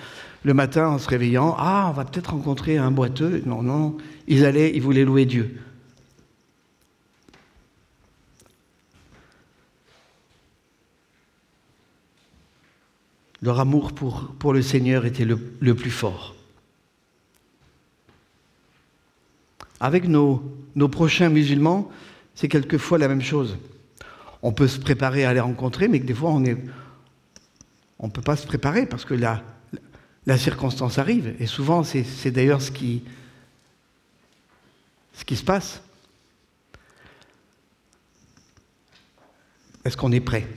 le 0.43 0.53
matin 0.53 0.87
en 0.87 0.97
se 0.97 1.07
réveillant, 1.09 1.55
ah, 1.57 1.87
on 1.89 1.93
va 1.93 2.05
peut-être 2.05 2.31
rencontrer 2.31 2.77
un 2.77 2.91
boiteux? 2.91 3.43
Non, 3.45 3.61
non, 3.61 3.97
ils 4.27 4.45
allaient, 4.45 4.71
ils 4.75 4.81
voulaient 4.81 5.05
louer 5.05 5.25
Dieu. 5.25 5.59
Leur 13.41 13.59
amour 13.59 13.93
pour, 13.93 14.53
le 14.53 14.61
Seigneur 14.61 15.05
était 15.05 15.25
le, 15.25 15.37
plus 15.73 15.91
fort. 15.91 16.35
Avec 19.79 20.09
nos, 20.09 20.43
prochains 20.91 21.29
musulmans, 21.29 21.89
c'est 22.35 22.49
quelquefois 22.49 22.97
la 22.97 23.07
même 23.07 23.21
chose. 23.21 23.57
On 24.41 24.51
peut 24.51 24.67
se 24.67 24.79
préparer 24.79 25.23
à 25.23 25.33
les 25.33 25.39
rencontrer, 25.39 25.87
mais 25.87 25.99
des 25.99 26.13
fois, 26.13 26.31
on 26.31 26.41
ne 26.41 26.55
on 27.99 28.09
peut 28.09 28.21
pas 28.21 28.35
se 28.35 28.47
préparer 28.47 28.85
parce 28.85 29.05
que 29.05 29.13
la, 29.13 29.43
circonstance 30.37 30.97
arrive. 30.97 31.35
Et 31.39 31.45
souvent, 31.45 31.83
c'est 31.83 32.31
d'ailleurs 32.31 32.61
ce 32.61 32.71
qui, 32.71 33.03
se 35.13 35.43
passe. 35.43 35.81
Est-ce 39.83 39.97
qu'on 39.97 40.11
est 40.11 40.19
prêt? 40.19 40.47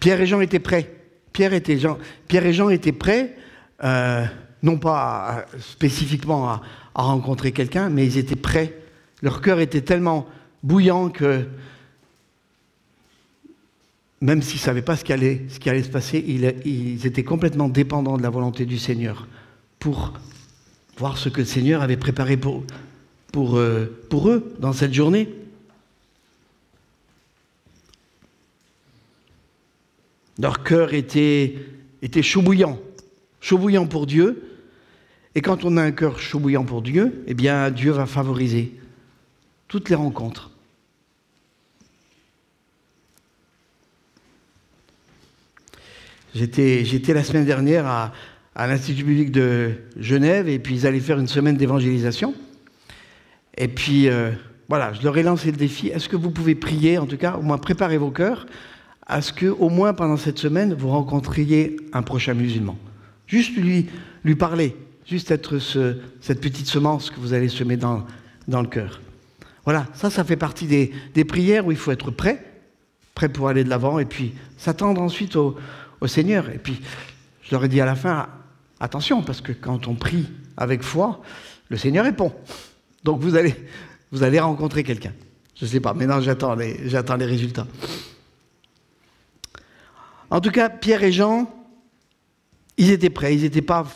Pierre 0.00 0.20
et 0.20 0.26
Jean 0.26 0.40
étaient 0.40 0.58
prêts. 0.58 0.90
Pierre, 1.32 1.52
et 1.52 2.52
Jean 2.52 2.68
étaient 2.68 2.92
prêts, 2.92 3.36
euh, 3.82 4.24
non 4.62 4.78
pas 4.78 5.46
spécifiquement 5.58 6.48
à, 6.48 6.62
à 6.94 7.02
rencontrer 7.02 7.50
quelqu'un, 7.50 7.90
mais 7.90 8.06
ils 8.06 8.18
étaient 8.18 8.36
prêts. 8.36 8.78
Leur 9.22 9.40
cœur 9.40 9.58
était 9.58 9.80
tellement 9.80 10.28
bouillant 10.62 11.08
que 11.08 11.48
même 14.24 14.40
s'ils 14.40 14.56
ne 14.56 14.60
savaient 14.60 14.82
pas 14.82 14.96
ce 14.96 15.04
qui, 15.04 15.12
allait, 15.12 15.48
se 15.50 15.90
passer, 15.90 16.24
ils, 16.26 17.06
étaient 17.06 17.24
complètement 17.24 17.68
dépendants 17.68 18.16
de 18.16 18.22
la 18.22 18.30
volonté 18.30 18.64
du 18.64 18.78
Seigneur 18.78 19.28
pour 19.78 20.14
voir 20.96 21.18
ce 21.18 21.28
que 21.28 21.40
le 21.40 21.46
Seigneur 21.46 21.82
avait 21.82 21.98
préparé 21.98 22.38
pour, 22.38 22.64
euh, 23.58 24.00
eux 24.14 24.54
dans 24.60 24.72
cette 24.72 24.94
journée. 24.94 25.28
Leur 30.38 30.62
cœur 30.62 30.94
était, 30.94 31.56
était 32.00 32.22
chaud 32.22 32.40
bouillant, 32.40 32.80
chaud 33.42 33.58
bouillant 33.58 33.86
pour 33.86 34.06
Dieu. 34.06 34.42
Et 35.34 35.42
quand 35.42 35.64
on 35.64 35.76
a 35.76 35.82
un 35.82 35.92
cœur 35.92 36.18
chaud 36.18 36.38
bouillant 36.38 36.64
pour 36.64 36.80
Dieu, 36.80 37.24
eh 37.26 37.34
bien 37.34 37.70
Dieu 37.70 37.90
va 37.90 38.06
favoriser 38.06 38.72
toutes 39.68 39.90
les 39.90 39.96
rencontres. 39.96 40.53
J'étais, 46.34 47.14
la 47.14 47.22
semaine 47.22 47.44
dernière 47.44 47.86
à, 47.86 48.12
à 48.56 48.66
l'Institut 48.66 49.04
public 49.04 49.30
de 49.30 49.72
Genève 49.96 50.48
et 50.48 50.58
puis 50.58 50.74
ils 50.74 50.86
allaient 50.86 51.00
faire 51.00 51.18
une 51.18 51.28
semaine 51.28 51.56
d'évangélisation. 51.56 52.34
Et 53.56 53.68
puis 53.68 54.08
euh, 54.08 54.32
voilà, 54.68 54.92
je 54.92 55.02
leur 55.02 55.16
ai 55.16 55.22
lancé 55.22 55.50
le 55.50 55.56
défi. 55.56 55.88
Est-ce 55.88 56.08
que 56.08 56.16
vous 56.16 56.30
pouvez 56.30 56.54
prier, 56.54 56.98
en 56.98 57.06
tout 57.06 57.16
cas, 57.16 57.36
au 57.36 57.42
moins 57.42 57.58
préparer 57.58 57.98
vos 57.98 58.10
cœurs 58.10 58.46
à 59.06 59.20
ce 59.20 59.32
que, 59.32 59.46
au 59.46 59.68
moins 59.68 59.92
pendant 59.92 60.16
cette 60.16 60.38
semaine, 60.38 60.74
vous 60.74 60.88
rencontriez 60.88 61.76
un 61.92 62.02
prochain 62.02 62.34
musulman? 62.34 62.76
Juste 63.26 63.56
lui, 63.56 63.86
lui 64.24 64.34
parler, 64.34 64.76
juste 65.06 65.30
être 65.30 65.58
ce, 65.58 65.98
cette 66.20 66.40
petite 66.40 66.66
semence 66.66 67.10
que 67.10 67.20
vous 67.20 67.32
allez 67.32 67.48
semer 67.48 67.76
dans, 67.76 68.04
dans 68.48 68.60
le 68.60 68.68
cœur. 68.68 69.00
Voilà, 69.64 69.86
ça, 69.94 70.10
ça 70.10 70.24
fait 70.24 70.36
partie 70.36 70.66
des, 70.66 70.92
des, 71.14 71.24
prières 71.24 71.66
où 71.66 71.70
il 71.70 71.76
faut 71.76 71.92
être 71.92 72.10
prêt, 72.10 72.44
prêt 73.14 73.28
pour 73.28 73.48
aller 73.48 73.64
de 73.64 73.70
l'avant, 73.70 73.98
et 73.98 74.04
puis 74.04 74.34
s'attendre 74.58 75.00
ensuite 75.00 75.36
au, 75.36 75.56
au, 76.00 76.06
Seigneur. 76.06 76.50
Et 76.50 76.58
puis, 76.58 76.80
je 77.42 77.50
leur 77.52 77.64
ai 77.64 77.68
dit 77.68 77.80
à 77.80 77.84
la 77.84 77.94
fin, 77.94 78.28
attention, 78.80 79.22
parce 79.22 79.40
que 79.40 79.52
quand 79.52 79.88
on 79.88 79.94
prie 79.94 80.26
avec 80.56 80.82
foi, 80.82 81.22
le 81.68 81.76
Seigneur 81.76 82.04
répond. 82.04 82.32
Donc 83.02 83.20
vous 83.20 83.36
allez, 83.36 83.54
vous 84.10 84.22
allez 84.22 84.40
rencontrer 84.40 84.82
quelqu'un. 84.82 85.12
Je 85.56 85.64
ne 85.64 85.70
sais 85.70 85.80
pas, 85.80 85.94
maintenant 85.94 86.20
j'attends 86.20 86.54
les, 86.54 86.88
j'attends 86.88 87.16
les 87.16 87.26
résultats. 87.26 87.66
En 90.30 90.40
tout 90.40 90.50
cas, 90.50 90.68
Pierre 90.68 91.04
et 91.04 91.12
Jean, 91.12 91.48
ils 92.76 92.90
étaient 92.90 93.10
prêts, 93.10 93.36
ils 93.36 93.42
n'étaient 93.42 93.62
pas 93.62 93.86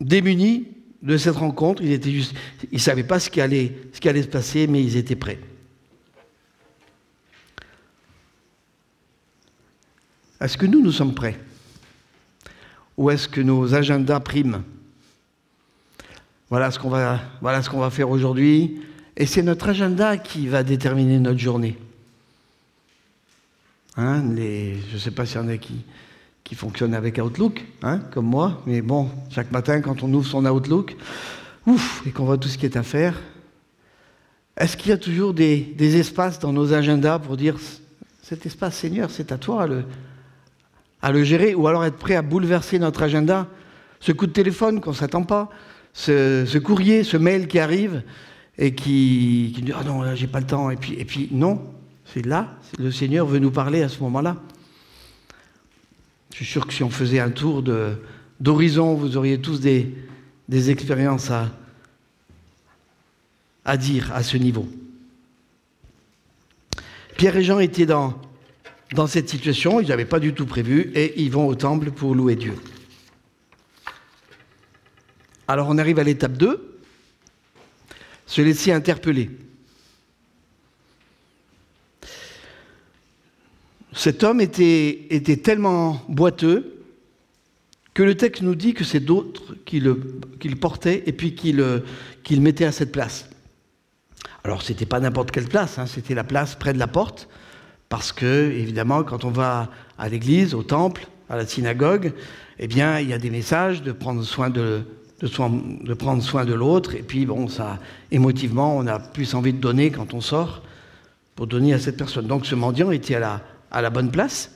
démunis 0.00 0.68
de 1.02 1.16
cette 1.16 1.36
rencontre, 1.36 1.82
ils 1.82 1.92
étaient 1.92 2.10
juste, 2.10 2.34
ils 2.70 2.76
ne 2.76 2.80
savaient 2.80 3.04
pas 3.04 3.18
ce 3.20 3.30
qui, 3.30 3.40
allait, 3.40 3.76
ce 3.92 4.00
qui 4.00 4.08
allait 4.08 4.22
se 4.22 4.28
passer, 4.28 4.66
mais 4.66 4.82
ils 4.82 4.96
étaient 4.96 5.16
prêts. 5.16 5.40
Est-ce 10.40 10.56
que 10.56 10.66
nous, 10.66 10.80
nous 10.80 10.92
sommes 10.92 11.14
prêts? 11.14 11.38
Ou 12.98 13.10
est-ce 13.10 13.28
que 13.28 13.40
nos 13.40 13.74
agendas 13.74 14.20
priment? 14.20 14.62
Voilà 16.50 16.70
ce 16.72 16.80
qu'on 16.80 16.90
va, 16.90 17.20
voilà 17.40 17.60
va 17.60 17.90
faire 17.90 18.10
aujourd'hui. 18.10 18.80
Et 19.16 19.24
c'est 19.24 19.42
notre 19.42 19.68
agenda 19.68 20.16
qui 20.16 20.48
va 20.48 20.64
déterminer 20.64 21.20
notre 21.20 21.38
journée. 21.38 21.78
Hein, 23.96 24.22
je 24.36 24.94
ne 24.94 24.98
sais 24.98 25.12
pas 25.12 25.26
s'il 25.26 25.40
y 25.40 25.44
en 25.44 25.48
a 25.48 25.56
qui, 25.56 25.84
qui 26.42 26.56
fonctionnent 26.56 26.94
avec 26.94 27.18
Outlook, 27.18 27.64
hein, 27.82 28.00
comme 28.12 28.26
moi, 28.26 28.62
mais 28.66 28.82
bon, 28.82 29.08
chaque 29.30 29.52
matin, 29.52 29.80
quand 29.80 30.02
on 30.02 30.12
ouvre 30.12 30.26
son 30.26 30.44
Outlook, 30.46 30.96
ouf, 31.66 32.02
et 32.06 32.10
qu'on 32.10 32.24
voit 32.24 32.38
tout 32.38 32.48
ce 32.48 32.58
qui 32.58 32.66
est 32.66 32.76
à 32.76 32.82
faire, 32.82 33.20
est-ce 34.56 34.76
qu'il 34.76 34.90
y 34.90 34.94
a 34.94 34.98
toujours 34.98 35.34
des, 35.34 35.60
des, 35.60 35.96
espaces 35.96 36.38
dans 36.38 36.52
nos 36.52 36.72
agendas 36.72 37.18
pour 37.18 37.36
dire 37.36 37.56
cet 38.22 38.46
espace, 38.46 38.76
Seigneur, 38.76 39.10
c'est 39.10 39.30
à 39.32 39.38
toi 39.38 39.66
le, 39.66 39.84
à 41.02 41.12
le 41.12 41.22
gérer, 41.24 41.54
ou 41.54 41.68
alors 41.68 41.84
être 41.84 41.96
prêt 41.96 42.16
à 42.16 42.22
bouleverser 42.22 42.78
notre 42.78 43.02
agenda. 43.02 43.46
Ce 44.00 44.12
coup 44.12 44.26
de 44.26 44.32
téléphone 44.32 44.80
qu'on 44.80 44.90
ne 44.90 44.96
s'attend 44.96 45.22
pas, 45.22 45.48
ce, 45.92 46.58
courrier, 46.58 47.04
ce 47.04 47.16
mail 47.16 47.48
qui 47.48 47.58
arrive 47.58 48.02
et 48.56 48.74
qui, 48.74 49.52
qui 49.54 49.62
dit 49.62 49.72
Ah 49.74 49.84
non, 49.84 50.02
là, 50.02 50.14
j'ai 50.14 50.26
pas 50.26 50.40
le 50.40 50.46
temps. 50.46 50.70
Et 50.70 50.76
puis, 50.76 50.94
et 50.94 51.04
puis 51.04 51.28
non, 51.32 51.60
c'est 52.04 52.24
là, 52.24 52.56
le 52.78 52.90
Seigneur 52.90 53.26
veut 53.26 53.38
nous 53.38 53.50
parler 53.50 53.82
à 53.82 53.88
ce 53.88 54.00
moment-là. 54.00 54.36
Je 56.30 56.36
suis 56.36 56.46
sûr 56.46 56.66
que 56.66 56.72
si 56.72 56.82
on 56.82 56.90
faisait 56.90 57.20
un 57.20 57.30
tour 57.30 57.64
d'horizon, 58.40 58.94
vous 58.94 59.16
auriez 59.16 59.40
tous 59.40 59.60
des, 59.60 59.94
des 60.48 60.70
expériences 60.70 61.30
à, 61.30 61.48
à 63.64 63.76
dire 63.76 64.12
à 64.14 64.22
ce 64.22 64.36
niveau. 64.36 64.68
Pierre 67.16 67.36
et 67.36 67.42
Jean 67.42 67.58
étaient 67.58 67.86
dans, 67.86 68.20
dans 68.92 69.06
cette 69.06 69.28
situation, 69.28 69.80
ils 69.80 69.88
n'avaient 69.88 70.04
pas 70.04 70.20
du 70.20 70.32
tout 70.32 70.46
prévu, 70.46 70.90
et 70.94 71.20
ils 71.20 71.30
vont 71.30 71.46
au 71.46 71.54
temple 71.54 71.90
pour 71.90 72.14
louer 72.14 72.36
Dieu. 72.36 72.54
Alors 75.46 75.68
on 75.68 75.78
arrive 75.78 75.98
à 75.98 76.04
l'étape 76.04 76.34
2, 76.34 76.78
se 78.26 78.42
laisser 78.42 78.72
interpeller. 78.72 79.30
Cet 83.92 84.22
homme 84.22 84.40
était, 84.40 85.40
tellement 85.42 86.04
boiteux 86.08 86.84
que 87.94 88.02
le 88.02 88.14
texte 88.16 88.42
nous 88.42 88.54
dit 88.54 88.74
que 88.74 88.84
c'est 88.84 89.00
d'autres 89.00 89.56
qui 89.64 89.80
le, 89.80 90.20
et 90.84 91.12
puis 91.12 91.34
qui 91.34 91.52
le, 91.52 91.84
à 92.60 92.72
cette 92.72 92.92
place. 92.92 93.28
Alors 94.44 94.62
ce 94.62 94.72
n'était 94.72 94.86
pas 94.86 95.00
n'importe 95.00 95.30
quelle 95.30 95.48
place, 95.48 95.78
hein, 95.78 95.86
c'était 95.86 96.14
la 96.14 96.24
place 96.24 96.54
près 96.54 96.72
de 96.72 96.78
la 96.78 96.86
porte, 96.86 97.28
parce 97.88 98.12
que 98.12 98.50
évidemment 98.50 99.02
quand 99.02 99.24
on 99.24 99.30
va 99.30 99.70
à 99.98 100.08
l'église, 100.08 100.54
au 100.54 100.62
temple, 100.62 101.06
à 101.28 101.36
la 101.36 101.46
synagogue, 101.46 102.12
eh 102.58 102.66
bien 102.66 103.00
il 103.00 103.08
y 103.08 103.12
a 103.12 103.18
des 103.18 103.30
messages 103.30 103.82
de 103.82 103.92
prendre 103.92 104.22
soin 104.22 104.50
de, 104.50 104.82
prendre 105.98 106.22
soin 106.22 106.44
de 106.44 106.54
l'autre. 106.54 106.94
Et 106.94 107.02
puis, 107.02 107.26
bon, 107.26 107.48
ça, 107.48 107.78
émotivement, 108.10 108.76
on 108.76 108.86
a 108.86 108.98
plus 108.98 109.34
envie 109.34 109.52
de 109.52 109.58
donner 109.58 109.90
quand 109.90 110.14
on 110.14 110.20
sort 110.20 110.62
pour 111.34 111.46
donner 111.46 111.72
à 111.72 111.78
cette 111.78 111.96
personne. 111.96 112.26
Donc, 112.26 112.46
ce 112.46 112.54
mendiant 112.54 112.90
était 112.90 113.16
à 113.16 113.20
la, 113.20 113.40
à 113.70 113.82
la 113.82 113.90
bonne 113.90 114.10
place. 114.10 114.52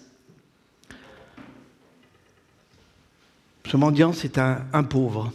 Ce 3.70 3.76
mendiant, 3.76 4.12
c'est 4.12 4.38
un, 4.38 4.62
un 4.72 4.82
pauvre. 4.82 5.32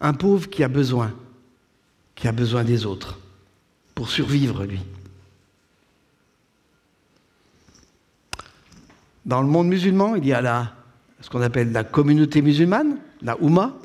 Un 0.00 0.12
pauvre 0.12 0.48
qui 0.48 0.62
a 0.62 0.68
besoin, 0.68 1.12
qui 2.14 2.28
a 2.28 2.32
besoin 2.32 2.64
des 2.64 2.84
autres 2.84 3.18
pour 3.94 4.10
survivre, 4.10 4.64
lui. 4.64 4.80
Dans 9.26 9.42
le 9.42 9.48
monde 9.48 9.66
musulman, 9.66 10.14
il 10.14 10.24
y 10.24 10.32
a 10.32 10.40
la, 10.40 10.72
ce 11.20 11.28
qu'on 11.28 11.42
appelle 11.42 11.72
la 11.72 11.82
communauté 11.82 12.42
musulmane, 12.42 12.98
la 13.22 13.36
Oumma, 13.42 13.76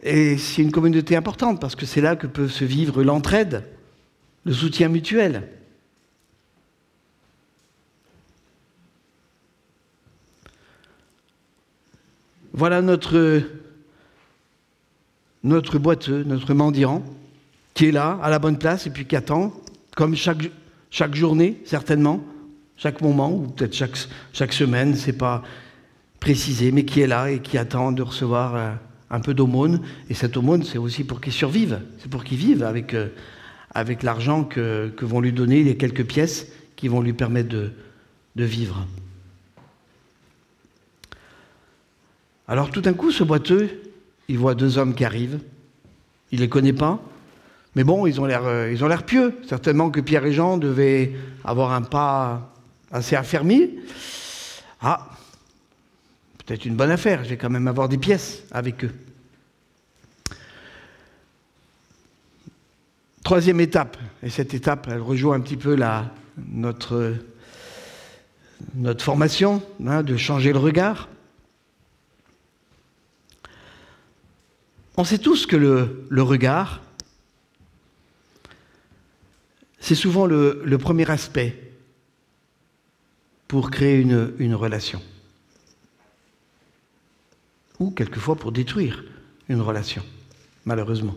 et 0.00 0.38
c'est 0.38 0.62
une 0.62 0.70
communauté 0.70 1.16
importante 1.16 1.60
parce 1.60 1.74
que 1.74 1.86
c'est 1.86 2.00
là 2.00 2.14
que 2.14 2.28
peut 2.28 2.46
se 2.46 2.64
vivre 2.64 3.02
l'entraide, 3.02 3.64
le 4.44 4.52
soutien 4.52 4.88
mutuel. 4.88 5.48
Voilà 12.52 12.80
notre, 12.80 13.42
notre 15.42 15.80
boiteux, 15.80 16.22
notre 16.22 16.54
mendiant, 16.54 17.02
qui 17.72 17.86
est 17.86 17.92
là, 17.92 18.20
à 18.22 18.30
la 18.30 18.38
bonne 18.38 18.58
place, 18.58 18.86
et 18.86 18.90
puis 18.90 19.04
qui 19.04 19.16
attend, 19.16 19.52
comme 19.96 20.14
chaque, 20.14 20.48
chaque 20.90 21.16
journée, 21.16 21.60
certainement, 21.64 22.24
chaque 22.84 23.00
moment, 23.00 23.32
ou 23.32 23.46
peut-être 23.46 23.74
chaque, 23.74 23.96
chaque 24.34 24.52
semaine, 24.52 24.94
c'est 24.94 25.16
pas 25.16 25.42
précisé, 26.20 26.70
mais 26.70 26.84
qui 26.84 27.00
est 27.00 27.06
là 27.06 27.30
et 27.30 27.38
qui 27.38 27.56
attend 27.56 27.92
de 27.92 28.02
recevoir 28.02 28.56
euh, 28.56 28.72
un 29.08 29.20
peu 29.20 29.32
d'aumône. 29.32 29.80
Et 30.10 30.14
cette 30.14 30.36
aumône, 30.36 30.64
c'est 30.64 30.76
aussi 30.76 31.02
pour 31.02 31.22
qu'il 31.22 31.32
survive. 31.32 31.80
C'est 31.98 32.10
pour 32.10 32.24
qu'il 32.24 32.36
vive 32.36 32.62
avec, 32.62 32.92
euh, 32.92 33.08
avec 33.72 34.02
l'argent 34.02 34.44
que, 34.44 34.92
que, 34.94 35.06
vont 35.06 35.22
lui 35.22 35.32
donner 35.32 35.62
les 35.62 35.78
quelques 35.78 36.04
pièces 36.04 36.48
qui 36.76 36.88
vont 36.88 37.00
lui 37.00 37.14
permettre 37.14 37.48
de, 37.48 37.72
de 38.36 38.44
vivre. 38.44 38.86
Alors 42.48 42.70
tout 42.70 42.82
d'un 42.82 42.92
coup, 42.92 43.12
ce 43.12 43.24
boiteux, 43.24 43.80
il 44.28 44.36
voit 44.36 44.54
deux 44.54 44.76
hommes 44.76 44.94
qui 44.94 45.06
arrivent. 45.06 45.40
Il 46.32 46.40
les 46.40 46.50
connaît 46.50 46.74
pas. 46.74 47.00
Mais 47.76 47.82
bon, 47.82 48.04
ils 48.04 48.20
ont 48.20 48.26
l'air 48.26 48.44
euh, 48.44 48.70
ils 48.70 48.84
ont 48.84 48.88
l'air 48.88 49.04
pieux. 49.04 49.38
Certainement 49.48 49.88
que 49.88 50.02
Pierre 50.02 50.26
et 50.26 50.34
Jean 50.34 50.58
devaient 50.58 51.14
avoir 51.46 51.72
un 51.72 51.80
pas 51.80 52.50
assez 52.94 53.16
affermi. 53.16 53.70
Ah, 54.80 55.08
peut-être 56.38 56.64
une 56.64 56.76
bonne 56.76 56.92
affaire, 56.92 57.24
je 57.24 57.30
vais 57.30 57.36
quand 57.36 57.50
même 57.50 57.66
avoir 57.66 57.88
des 57.88 57.98
pièces 57.98 58.44
avec 58.52 58.84
eux. 58.84 58.94
Troisième 63.24 63.60
étape, 63.60 63.96
et 64.22 64.30
cette 64.30 64.54
étape, 64.54 64.86
elle 64.90 65.00
rejoint 65.00 65.36
un 65.36 65.40
petit 65.40 65.56
peu 65.56 65.76
notre, 66.36 67.14
formation, 68.98 69.62
hein, 69.84 70.02
de 70.02 70.16
changer 70.16 70.52
le 70.52 70.58
regard. 70.58 71.08
On 74.96 75.02
sait 75.04 75.18
tous 75.18 75.46
que 75.46 75.56
le, 75.56 76.22
regard, 76.22 76.80
c'est 79.80 79.96
souvent 79.96 80.26
le, 80.26 80.76
premier 80.78 81.10
aspect 81.10 81.63
pour 83.54 83.70
créer 83.70 84.00
une, 84.00 84.54
relation 84.56 85.00
ou 87.78 87.92
quelquefois 87.92 88.34
pour 88.34 88.50
détruire 88.50 89.04
une 89.48 89.60
relation, 89.60 90.02
malheureusement. 90.64 91.14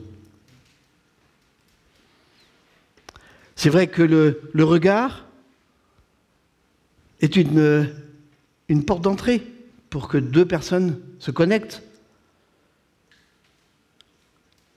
C'est 3.56 3.72
vrai 3.72 3.88
que 3.88 4.04
le, 4.04 4.52
le 4.54 4.64
regard 4.64 5.26
est 7.22 7.38
une, 7.38 7.92
une 8.70 8.86
porte 8.86 9.02
d'entrée 9.02 9.42
pour 9.90 10.08
que 10.08 10.20
deux 10.20 10.46
personnes 10.46 11.00
se 11.18 11.32
connectent. 11.32 11.82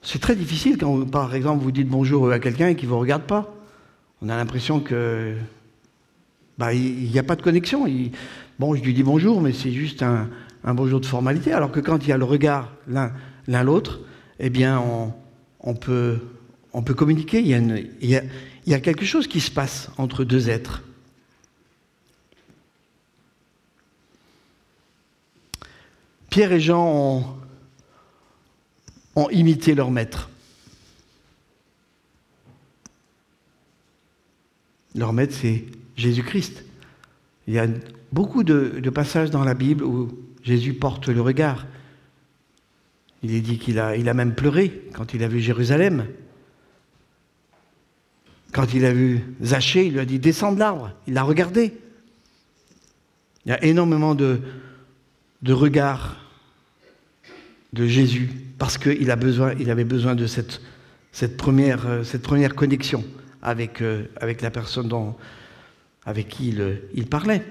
C'est 0.00 0.22
très 0.22 0.34
difficile 0.34 0.78
quand, 0.78 1.04
par 1.04 1.34
exemple, 1.34 1.62
vous 1.62 1.72
dites 1.72 1.88
bonjour 1.90 2.32
à 2.32 2.38
quelqu'un 2.38 2.68
et 2.68 2.74
qu'il 2.74 2.88
ne 2.88 2.94
vous 2.94 3.00
regarde 3.00 3.24
pas. 3.24 3.54
On 4.22 4.30
a 4.30 4.36
l'impression 4.36 4.80
que 4.80 5.36
bah, 6.58 6.74
il 6.74 7.10
n'y 7.10 7.18
a 7.18 7.22
pas 7.22 7.36
de 7.36 7.42
connexion. 7.42 7.86
Bon, 8.58 8.74
je 8.74 8.82
lui 8.82 8.92
dis 8.92 9.02
bonjour, 9.02 9.40
mais 9.40 9.52
c'est 9.52 9.72
juste 9.72 10.02
un, 10.02 10.28
bonjour 10.64 11.00
de 11.00 11.06
formalité, 11.06 11.52
alors 11.52 11.72
que 11.72 11.80
quand 11.80 12.04
il 12.04 12.08
y 12.08 12.12
a 12.12 12.18
le 12.18 12.24
regard 12.24 12.72
l'un 12.86 13.12
l'autre, 13.62 14.00
eh 14.38 14.50
bien, 14.50 14.82
on, 15.60 15.74
peut, 15.74 16.18
on 16.72 16.82
peut 16.82 16.94
communiquer. 16.94 17.40
Il 17.40 18.30
y, 18.66 18.74
a 18.74 18.80
quelque 18.80 19.04
chose 19.04 19.26
qui 19.26 19.40
se 19.40 19.50
passe 19.50 19.90
entre 19.98 20.24
deux 20.24 20.48
êtres. 20.48 20.82
Pierre 26.30 26.52
et 26.52 26.60
Jean 26.60 27.38
ont 29.16 29.30
imité 29.30 29.74
leur 29.74 29.90
maître. 29.90 30.30
Leur 34.94 35.12
maître, 35.12 35.34
c'est 35.40 35.64
Jésus-Christ. 36.00 36.64
Il 37.46 37.54
y 37.54 37.58
a 37.58 37.66
beaucoup 38.12 38.42
de, 38.42 38.90
passages 38.90 39.30
dans 39.30 39.44
la 39.44 39.54
Bible 39.54 39.84
où 39.84 40.08
Jésus 40.42 40.74
porte 40.74 41.08
le 41.08 41.20
regard. 41.20 41.66
Il 43.22 43.34
est 43.34 43.40
dit 43.40 43.58
qu'il 43.58 43.78
a, 43.78 44.14
même 44.14 44.34
pleuré 44.34 44.82
quand 44.94 45.14
il 45.14 45.22
a 45.22 45.28
vu 45.28 45.40
Jérusalem. 45.40 46.06
Quand 48.52 48.74
il 48.74 48.84
a 48.84 48.92
vu 48.92 49.20
Zachée, 49.42 49.86
il 49.86 49.92
lui 49.92 50.00
a 50.00 50.04
dit 50.04 50.18
descends 50.18 50.52
de 50.52 50.58
l'arbre. 50.58 50.92
Il 51.06 51.14
l'a 51.14 51.22
regardé. 51.22 51.74
Il 53.44 53.50
y 53.50 53.52
a 53.52 53.62
énormément 53.64 54.14
de, 54.14 54.40
regards 55.46 56.16
de 57.72 57.86
Jésus 57.86 58.30
parce 58.58 58.76
qu'il 58.76 59.10
avait 59.10 59.84
besoin 59.84 60.14
de 60.14 60.26
cette, 60.26 60.60
cette, 61.12 61.36
première, 61.36 61.84
connexion 62.56 63.04
euh, 63.44 64.04
avec 64.20 64.42
la 64.42 64.50
personne 64.50 64.88
dont, 64.88 65.14
avec 66.04 66.28
qui 66.28 66.54
il, 66.94 67.06
parlait. 67.06 67.44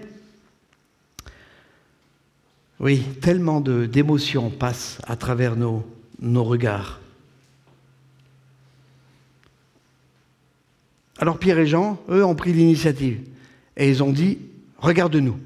Oui, 2.79 3.03
tellement 3.21 3.61
d'émotions 3.61 4.49
passent 4.49 4.99
à 5.05 5.15
travers 5.15 5.55
nos, 5.55 5.85
nos 6.19 6.43
regards. 6.43 6.99
Alors 11.19 11.37
Pierre 11.37 11.59
et 11.59 11.67
Jean, 11.67 12.01
eux, 12.09 12.23
ont 12.23 12.35
pris 12.35 12.53
l'initiative 12.53 13.21
et 13.75 13.89
ils 13.89 14.01
ont 14.01 14.11
dit, 14.11 14.39
regarde-nous. 14.77 15.37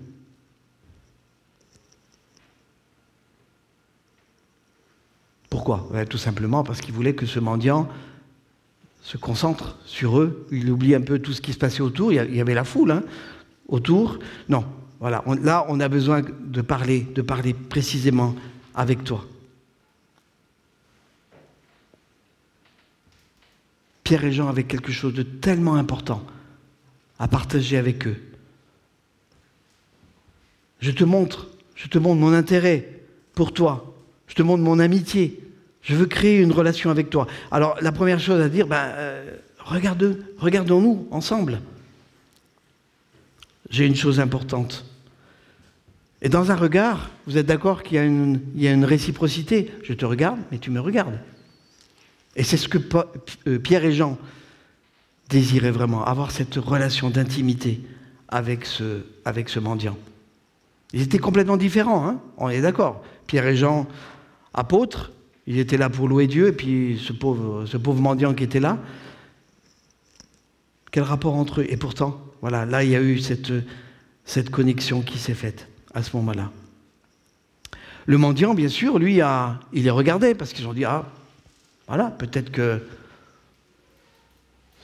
Pourquoi? 5.50 5.88
Tout 6.10 6.18
simplement 6.18 6.64
parce 6.64 6.82
qu'ils 6.82 6.94
voulaient 6.94 7.16
que 7.16 7.26
ce 7.26 7.40
mendiant 7.40 7.88
se 9.04 9.18
concentre 9.18 9.78
sur 9.86 10.20
eux, 10.20 10.48
il 10.52 10.72
oublie 10.72 10.96
un 10.96 11.02
peu 11.02 11.20
tout 11.20 11.34
ce 11.34 11.42
qui 11.42 11.54
se 11.54 11.58
passait 11.58 11.82
autour, 11.82 12.14
il 12.14 12.36
y 12.36 12.42
avait 12.42 12.54
la 12.54 12.64
foule 12.64 12.92
hein, 12.92 13.04
autour. 13.68 14.18
Non, 14.48 14.66
voilà, 15.00 15.24
là 15.42 15.66
on 15.68 15.80
a 15.82 15.90
besoin 15.90 16.22
de 16.22 16.62
parler, 16.62 17.06
de 17.14 17.22
parler 17.22 17.54
précisément 17.54 18.34
avec 18.74 19.04
toi. 19.04 19.26
Pierre 24.06 24.24
et 24.24 24.32
Jean 24.32 24.48
avaient 24.48 24.64
quelque 24.64 24.92
chose 24.92 25.14
de 25.14 25.24
tellement 25.24 25.76
important 25.76 26.24
à 27.20 27.28
partager 27.28 27.78
avec 27.78 28.08
eux. 28.08 28.22
Je 30.80 30.92
te 30.92 31.04
montre, 31.04 31.48
je 31.76 31.88
te 31.88 31.98
montre 31.98 32.20
mon 32.20 32.34
intérêt 32.34 33.02
pour 33.34 33.54
toi, 33.54 33.94
je 34.28 34.36
te 34.36 34.42
montre 34.42 34.64
mon 34.64 34.80
amitié, 34.80 35.40
je 35.84 35.96
veux 35.96 36.06
créer 36.06 36.40
une 36.40 36.52
relation 36.52 36.90
avec 36.90 37.10
toi. 37.10 37.28
Alors 37.52 37.78
la 37.82 37.92
première 37.92 38.20
chose 38.20 38.42
à 38.42 38.50
dire, 38.50 38.68
ben, 38.68 38.86
euh, 38.96 39.36
regarde, 39.60 40.18
regardons-nous 40.38 41.08
ensemble. 41.12 41.62
J'ai 43.70 43.86
une 43.86 43.96
chose 43.96 44.20
importante. 44.20 44.86
Et 46.22 46.30
dans 46.30 46.52
un 46.52 46.56
regard, 46.56 47.10
vous 47.28 47.38
êtes 47.38 47.46
d'accord 47.46 47.84
qu'il 47.84 47.98
y, 48.56 48.68
a 48.68 48.72
une 48.72 48.86
réciprocité? 48.86 49.72
Je 49.84 49.94
te 49.94 50.06
regarde, 50.06 50.40
mais 50.52 50.58
tu 50.58 50.72
me 50.72 50.80
regardes. 50.80 51.20
Et 52.36 52.44
c'est 52.44 52.58
ce 52.58 52.68
que 52.68 52.78
euh, 53.48 53.60
Pierre 53.60 53.84
et 53.84 53.92
Jean 53.92 54.18
désiraient 55.30 55.72
vraiment, 55.72 56.06
avoir 56.06 56.32
cette 56.32 56.56
relation 56.56 57.10
d'intimité 57.10 57.82
avec 58.30 58.66
ce, 58.66 59.60
mendiant. 59.60 59.98
Ils 60.94 61.02
étaient 61.02 61.20
complètement 61.20 61.58
différents, 61.58 62.08
hein? 62.08 62.22
On 62.38 62.50
est 62.50 62.62
d'accord. 62.62 63.04
Pierre 63.28 63.48
et 63.48 63.56
Jean, 63.56 63.88
apôtres, 64.54 65.12
ils 65.46 65.60
étaient 65.60 65.78
là 65.78 65.90
pour 65.90 66.08
louer 66.08 66.28
Dieu, 66.28 66.48
et 66.48 66.52
puis 66.52 67.02
ce 67.06 67.14
pauvre, 67.14 68.02
mendiant 68.02 68.34
qui 68.34 68.44
était 68.44 68.60
là, 68.60 68.78
quel 70.92 71.04
rapport 71.04 71.36
entre 71.36 71.62
eux? 71.62 71.66
Et 71.70 71.78
pourtant, 71.78 72.22
voilà, 72.42 72.66
là, 72.66 72.84
il 72.84 72.92
y 72.92 72.96
a 72.96 73.02
eu 73.02 73.20
cette, 73.20 74.50
connexion 74.52 75.02
qui 75.02 75.18
s'est 75.18 75.34
faite 75.34 75.68
à 75.94 76.04
ce 76.04 76.16
moment-là. 76.16 76.52
Le 78.06 78.18
mendiant, 78.18 78.54
bien 78.54 78.70
sûr, 78.70 79.00
lui, 79.00 79.22
a, 79.22 79.60
il 79.74 79.84
les 79.84 79.90
regardait 79.90 80.36
parce 80.36 80.54
qu'ils 80.54 80.68
ont 80.68 80.74
dit 80.74 80.86
Ah, 80.86 81.06
voilà, 81.88 82.06
peut-être 82.12 82.52
que 82.52 82.82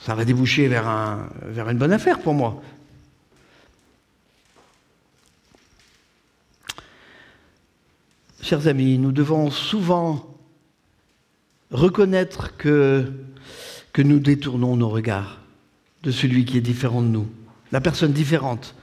ça 0.01 0.15
va 0.15 0.25
déboucher 0.25 0.67
vers 0.67 1.69
une 1.69 1.77
bonne 1.77 1.91
affaire 1.91 2.19
pour 2.19 2.33
moi. 2.33 2.61
Chers 8.41 8.67
amis, 8.67 8.97
nous 8.97 9.11
devons 9.11 9.51
souvent 9.51 10.28
reconnaître 11.71 12.55
que, 12.57 13.11
nous 13.97 14.19
détournons 14.19 14.77
nos 14.77 14.87
regards 14.87 15.41
de 16.03 16.11
celui 16.11 16.45
qui 16.45 16.57
est 16.57 16.61
différent 16.61 17.01
de 17.01 17.09
nous, 17.09 17.27
la 17.73 17.81
personne 17.81 18.13
différente, 18.13 18.73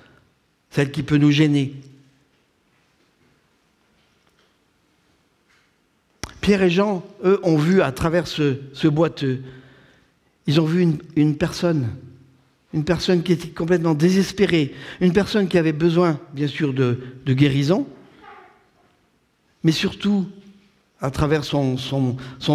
celle 0.69 0.91
qui 0.93 1.03
peut 1.03 1.17
nous 1.17 1.31
gêner. 1.31 1.75
Pierre 6.43 6.63
et 6.63 6.69
Jean, 6.69 7.03
eux, 7.25 7.41
ont 7.45 7.57
vu 7.57 7.81
à 7.81 7.93
travers 7.93 8.27
ce, 8.27 8.87
boiteux, 8.89 9.43
ils 10.47 10.61
ont 10.61 10.67
vu 10.67 10.87
une, 11.17 11.37
personne, 11.39 11.89
une 12.75 12.85
personne 12.85 13.23
qui 13.23 13.33
était 13.33 13.49
complètement 13.49 13.95
désespérée, 13.95 14.75
une 15.01 15.15
personne 15.15 15.49
qui 15.49 15.57
avait 15.57 15.73
besoin, 15.73 16.21
bien 16.35 16.47
sûr, 16.47 16.75
de 16.75 16.99
guérison, 17.27 17.87
mais 19.65 19.73
surtout 19.73 20.27
à 21.01 21.11
travers 21.11 21.45
son, 21.45 21.77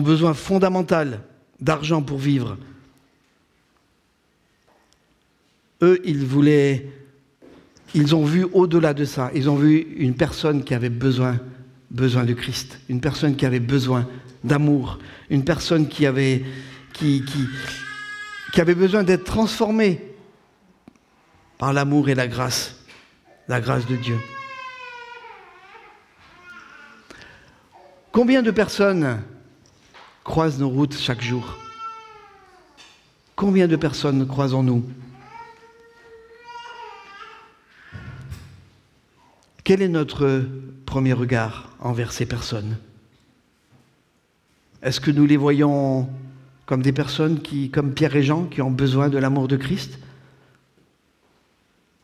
besoin 0.01 0.33
fondamental 0.33 1.21
d'argent 1.59 2.01
pour 2.01 2.17
vivre. 2.17 2.57
Eux, 5.83 5.99
ils 6.05 6.25
voulaient, 6.25 6.87
ils 7.93 8.15
ont 8.15 8.25
vu 8.25 8.45
au-delà 8.53 8.93
de 8.93 9.05
ça, 9.05 9.31
ils 9.33 9.49
ont 9.49 9.55
vu 9.55 9.77
une 9.97 10.15
personne 10.15 10.63
qui 10.63 10.73
avait 10.73 10.89
besoin, 10.89 11.39
besoin 11.89 12.23
de 12.23 12.33
Christ, 12.33 12.79
une 12.89 13.01
personne 13.01 13.35
qui 13.35 13.45
avait 13.45 13.59
besoin 13.59 14.07
d'amour, 14.43 14.99
une 15.29 15.43
personne 15.43 15.87
qui 15.87 16.05
avait, 16.05 16.43
qui, 16.93 17.23
qui, 17.25 17.47
qui 18.53 18.61
avait 18.61 18.75
besoin 18.75 19.03
d'être 19.03 19.23
transformée 19.23 20.01
par 21.57 21.73
l'amour 21.73 22.09
et 22.09 22.15
la 22.15 22.27
grâce, 22.27 22.75
la 23.47 23.61
grâce 23.61 23.85
de 23.85 23.95
Dieu. 23.95 24.17
Combien 28.11 28.41
de 28.41 28.51
personnes 28.51 29.21
croisent 30.25 30.59
nos 30.59 30.67
routes 30.67 30.97
chaque 30.97 31.21
jour? 31.21 31.57
Combien 33.37 33.69
de 33.69 33.77
personnes 33.77 34.27
croisons-nous? 34.27 34.83
Quel 39.63 39.81
est 39.81 39.87
notre 39.87 40.45
premier 40.85 41.13
regard 41.13 41.69
envers 41.79 42.11
ces 42.11 42.25
personnes? 42.25 42.77
Est-ce 44.81 44.99
que 44.99 45.11
nous 45.11 45.25
les 45.25 45.37
voyons 45.37 46.09
comme 46.65 46.81
des 46.81 46.91
personnes 46.91 47.41
qui, 47.41 47.71
comme 47.71 47.93
Pierre 47.93 48.17
et 48.17 48.23
Jean, 48.23 48.43
qui 48.43 48.61
ont 48.61 48.71
besoin 48.71 49.07
de 49.07 49.19
l'amour 49.19 49.47
de 49.47 49.55
Christ? 49.55 49.99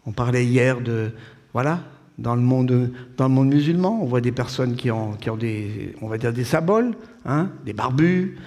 On 0.05 0.13
parlait 0.13 0.45
hier 0.45 0.79
de, 0.79 1.11
voilà, 1.51 1.83
dans 2.17 2.35
le 2.35 2.41
monde, 2.41 2.91
dans 3.17 3.27
le 3.27 3.33
monde 3.33 3.49
musulman. 3.49 3.99
On 4.01 4.05
voit 4.05 4.21
des 4.21 4.31
personnes 4.31 4.75
qui 4.75 4.91
ont, 4.91 5.13
qui 5.13 5.29
ont 5.29 5.37
des, 5.37 5.95
on 6.01 6.07
va 6.07 6.17
dire 6.17 6.33
des 6.33 6.43
saboles, 6.43 6.95
hein, 7.25 7.49
des 7.65 7.73
barbus, 7.73 8.37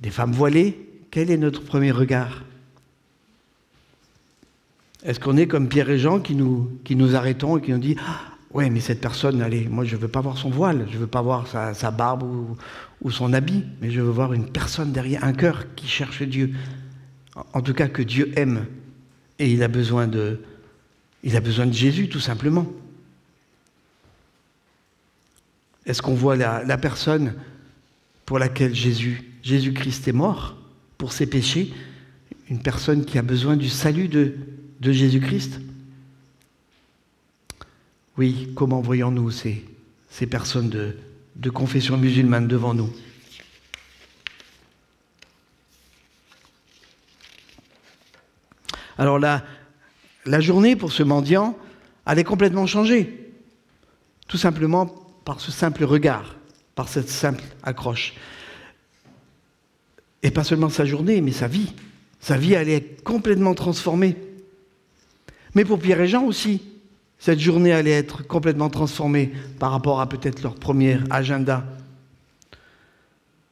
des 0.00 0.10
femmes 0.10 0.32
voilées. 0.32 0.78
Quel 1.10 1.30
est 1.30 1.36
notre 1.36 1.62
premier 1.62 1.90
regard? 1.90 2.44
Est-ce 5.04 5.20
qu'on 5.20 5.36
est 5.36 5.46
comme 5.46 5.68
Pierre 5.68 5.90
et 5.90 5.98
Jean 5.98 6.18
qui 6.18 6.34
nous, 6.34 6.70
qui 6.82 6.96
nous 6.96 7.14
arrêtons 7.14 7.58
et 7.58 7.60
qui 7.60 7.72
nous 7.72 7.78
dit 7.78 7.96
ah, 8.00 8.20
Ouais, 8.52 8.70
mais 8.70 8.80
cette 8.80 9.00
personne, 9.00 9.42
allez, 9.42 9.68
moi 9.68 9.84
je 9.84 9.96
ne 9.96 10.00
veux 10.00 10.08
pas 10.08 10.20
voir 10.20 10.38
son 10.38 10.48
voile, 10.48 10.86
je 10.88 10.94
ne 10.94 11.00
veux 11.00 11.08
pas 11.08 11.22
voir 11.22 11.48
sa, 11.48 11.90
barbe 11.90 12.22
ou, 12.22 12.56
ou, 13.02 13.10
son 13.10 13.32
habit, 13.32 13.64
mais 13.82 13.90
je 13.90 14.00
veux 14.00 14.10
voir 14.10 14.32
une 14.32 14.46
personne 14.46 14.92
derrière, 14.92 15.24
un 15.24 15.32
cœur 15.32 15.74
qui 15.74 15.88
cherche 15.88 16.22
Dieu. 16.22 16.52
En 17.52 17.60
tout 17.60 17.74
cas, 17.74 17.88
que 17.88 18.00
Dieu 18.00 18.32
aime. 18.36 18.66
Et 19.40 19.50
il 19.50 19.64
a 19.64 19.68
besoin 19.68 20.06
de, 20.06 20.40
il 21.24 21.36
a 21.36 21.40
besoin 21.40 21.66
de 21.66 21.72
Jésus, 21.72 22.08
tout 22.08 22.20
simplement. 22.20 22.66
Est-ce 25.86 26.00
qu'on 26.00 26.14
voit 26.14 26.36
la, 26.36 26.78
personne 26.78 27.34
pour 28.24 28.38
laquelle 28.38 28.74
Jésus, 28.74 29.22
Jésus-Christ 29.42 30.08
est 30.08 30.12
mort 30.12 30.56
pour 30.96 31.12
ses 31.12 31.26
péchés, 31.26 31.72
une 32.48 32.60
personne 32.60 33.04
qui 33.04 33.18
a 33.18 33.22
besoin 33.22 33.56
du 33.56 33.68
salut 33.68 34.08
de, 34.08 34.34
Jésus-Christ? 34.80 35.60
Oui, 38.16 38.50
comment 38.54 38.80
voyons-nous 38.80 39.30
ces, 39.30 39.64
ces 40.08 40.26
personnes 40.26 40.70
de, 40.70 40.96
de 41.36 41.50
confession 41.50 41.96
musulmane 41.96 42.46
devant 42.46 42.74
nous? 42.74 42.90
Alors 48.96 49.18
la, 49.18 49.44
la 50.24 50.40
journée 50.40 50.76
pour 50.76 50.92
ce 50.92 51.02
mendiant 51.02 51.58
allait 52.06 52.24
complètement 52.24 52.66
changer. 52.66 53.32
Tout 54.28 54.38
simplement 54.38 55.03
par 55.24 55.40
ce 55.40 55.50
simple 55.50 55.84
regard, 55.84 56.36
par 56.74 56.88
cette 56.88 57.08
simple 57.08 57.44
accroche. 57.62 58.14
Et 60.22 60.30
pas 60.30 60.44
seulement 60.44 60.70
sa 60.70 60.84
journée, 60.84 61.20
mais 61.20 61.32
sa 61.32 61.48
vie. 61.48 61.72
Sa 62.20 62.36
vie 62.36 62.56
allait 62.56 62.76
être 62.76 63.02
complètement 63.02 63.54
transformée. 63.54 64.16
Mais 65.54 65.64
pour 65.64 65.78
Pierre 65.78 66.00
et 66.00 66.08
Jean 66.08 66.24
aussi, 66.24 66.62
cette 67.18 67.40
journée 67.40 67.72
allait 67.72 67.90
être 67.90 68.26
complètement 68.26 68.70
transformée 68.70 69.32
par 69.58 69.70
rapport 69.70 70.00
à 70.00 70.08
peut-être 70.08 70.42
leur 70.42 70.54
premier 70.54 70.98
agenda. 71.10 71.64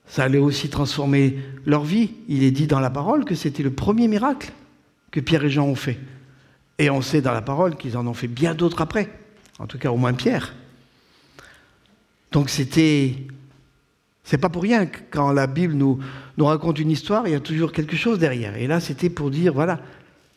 Ça 0.07 0.25
allait 0.25 0.39
aussi 0.39 0.69
transformer 0.69 1.39
leur 1.65 1.85
vie. 1.85 2.11
Il 2.29 2.43
est 2.43 2.51
dit 2.51 2.67
dans 2.67 2.81
la 2.81 2.91
parole 2.91 3.25
que 3.25 3.35
c'était 3.35 3.63
le 3.63 3.73
premier 3.73 4.09
miracle 4.09 4.53
que 5.11 5.21
Pierre 5.21 5.45
et 5.45 5.51
Jean 5.51 5.67
ont 5.67 5.75
fait. 5.75 5.99
Et 6.79 6.91
on 6.91 7.03
sait 7.03 7.21
dans 7.21 7.33
la 7.33 7.43
parole 7.43 7.77
qu'ils 7.77 7.97
en 7.97 8.07
ont 8.07 8.15
fait 8.15 8.29
bien 8.29 8.55
d'autres 8.55 8.81
après. 8.81 9.11
En 9.59 9.67
tout 9.67 9.79
cas, 9.79 9.91
au 9.91 9.97
moins 9.97 10.15
Pierre. 10.15 10.55
Donc 12.33 12.51
c'était. 12.51 13.15
C'est 14.25 14.39
pas 14.39 14.49
pour 14.49 14.63
rien 14.63 14.87
que 14.87 14.99
quand 15.11 15.33
la 15.33 15.47
Bible 15.47 15.75
nous, 15.75 15.99
raconte 16.39 16.79
une 16.79 16.91
histoire, 16.91 17.27
il 17.27 17.33
y 17.33 17.35
a 17.35 17.41
toujours 17.41 17.73
quelque 17.73 17.97
chose 17.97 18.19
derrière. 18.21 18.57
Et 18.57 18.69
là, 18.69 18.79
c'était 18.79 19.11
pour 19.11 19.31
dire, 19.31 19.53
voilà, 19.53 19.81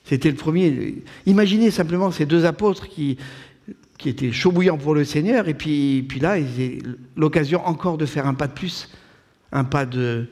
c'était 0.04 0.30
le 0.30 0.36
premier. 0.36 1.04
Imaginez 1.28 1.70
simplement 1.70 2.10
ces 2.10 2.26
deux 2.26 2.46
apôtres 2.46 2.88
qui, 2.88 3.18
étaient 4.04 4.32
chaud 4.32 4.52
bouillants 4.52 4.78
pour 4.78 4.96
le 4.96 5.06
Seigneur, 5.06 5.48
et 5.48 5.54
puis, 5.54 6.04
puis 6.10 6.20
là, 6.20 6.40
ils 6.40 6.46
avaient 6.46 6.80
l'occasion 7.16 7.66
encore 7.66 7.98
de 7.98 8.06
faire 8.06 8.26
un 8.26 8.34
pas 8.34 8.48
de 8.48 8.54
plus, 8.54 8.90
un 9.52 9.64
pas 9.64 9.86
de, 9.86 10.28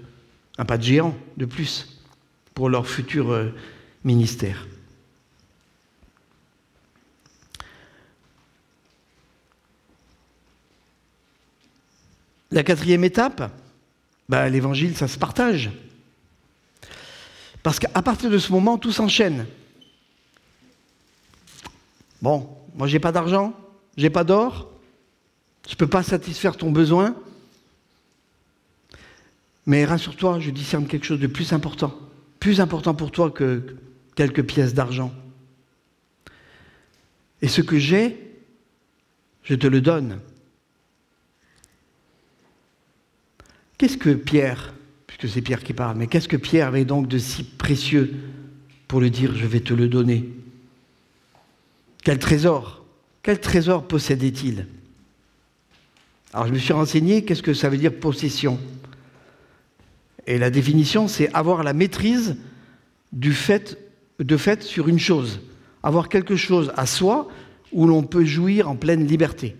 un 0.57 0.65
pas 0.65 0.77
de 0.77 0.83
géant 0.83 1.15
de 1.37 1.45
plus 1.45 2.01
pour 2.55 2.69
leur 2.69 2.87
futur 2.87 3.31
euh, 3.31 3.49
ministère. 4.03 4.67
La 12.53 12.61
quatrième 12.61 13.03
étape, 13.03 13.51
bah, 14.29 14.47
l'évangile, 14.47 14.95
ça 14.95 15.07
se 15.07 15.17
partage. 15.17 15.71
Parce 17.63 17.79
qu'à 17.79 18.01
partir 18.03 18.29
de 18.29 18.37
ce 18.37 18.51
moment, 18.51 18.77
tout 18.77 18.91
s'enchaîne. 18.91 19.47
Bon, 22.21 22.47
moi 22.75 22.85
j'ai 22.85 22.99
pas 22.99 23.11
d'argent, 23.11 23.53
j'ai 23.97 24.11
pas 24.11 24.23
d'or, 24.23 24.71
je 25.67 25.73
ne 25.73 25.77
peux 25.77 25.87
pas 25.87 26.03
satisfaire 26.03 26.55
ton 26.55 26.69
besoin. 26.69 27.15
Mais 29.65 29.83
rassure-toi, 29.83 30.39
je 30.39 30.51
discerne 30.51 30.85
quelque 30.85 31.07
chose 31.07 31.19
de 31.19 31.25
plus 31.25 31.53
important, 31.53 31.97
plus 32.39 32.61
important 32.61 32.93
pour 32.93 33.09
toi 33.09 33.31
que 33.31 33.77
quelques 34.13 34.43
pièces 34.43 34.75
d'argent. 34.75 35.11
Et 37.41 37.47
ce 37.47 37.61
que 37.61 37.79
j'ai, 37.79 38.37
je 39.41 39.55
te 39.55 39.65
le 39.65 39.81
donne. 39.81 40.19
Qu'est-ce 43.83 43.97
que 43.97 44.11
Pierre, 44.11 44.73
puisque 45.07 45.27
c'est 45.27 45.41
Pierre 45.41 45.61
qui 45.61 45.73
parle, 45.73 45.97
mais 45.97 46.07
qu'est-ce 46.07 46.29
que 46.29 46.37
Pierre 46.37 46.67
avait 46.67 46.85
donc 46.85 47.09
de 47.09 47.17
si 47.17 47.43
précieux 47.43 48.13
pour 48.87 49.01
le 49.01 49.09
dire 49.09 49.35
je 49.35 49.45
vais 49.45 49.59
te 49.59 49.73
le 49.73 49.89
donner? 49.89 50.29
Quel 52.01 52.17
trésor 52.17 52.85
Quel 53.23 53.41
trésor 53.41 53.85
possédait-il? 53.85 54.67
Alors 56.31 56.47
je 56.47 56.53
me 56.53 56.59
suis 56.59 56.71
renseigné, 56.71 57.25
qu'est-ce 57.25 57.43
que 57.43 57.53
ça 57.53 57.67
veut 57.67 57.75
dire 57.75 57.93
possession? 57.93 58.57
Et 60.27 60.37
la 60.37 60.49
définition, 60.49 61.09
c'est 61.09 61.29
avoir 61.33 61.61
la 61.61 61.73
maîtrise 61.73 62.37
du 63.11 63.33
fait, 63.33 63.77
de 64.17 64.37
fait 64.37 64.63
sur 64.63 64.87
une 64.87 64.97
chose 64.97 65.41
avoir 65.83 66.07
quelque 66.07 66.37
chose 66.37 66.71
à 66.77 66.85
soi 66.85 67.27
où 67.73 67.85
l'on 67.85 68.03
peut 68.03 68.23
jouir 68.23 68.69
en 68.69 68.77
pleine 68.77 69.05
liberté. 69.05 69.57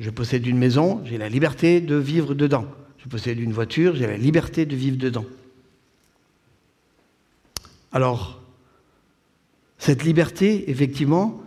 Je 0.00 0.10
possède 0.10 0.44
une 0.44 0.58
maison, 0.58 1.02
j'ai 1.04 1.18
la 1.18 1.28
liberté 1.28 1.80
de 1.80 1.94
vivre 1.94 2.34
dedans. 2.34 2.66
Je 3.08 3.10
possède 3.10 3.40
une 3.40 3.54
voiture, 3.54 3.96
j'ai 3.96 4.06
la 4.06 4.18
liberté 4.18 4.66
de 4.66 4.76
vivre 4.76 4.98
dedans. 4.98 5.24
Alors, 7.90 8.38
cette 9.78 10.04
liberté, 10.04 10.70
effectivement, 10.70 11.40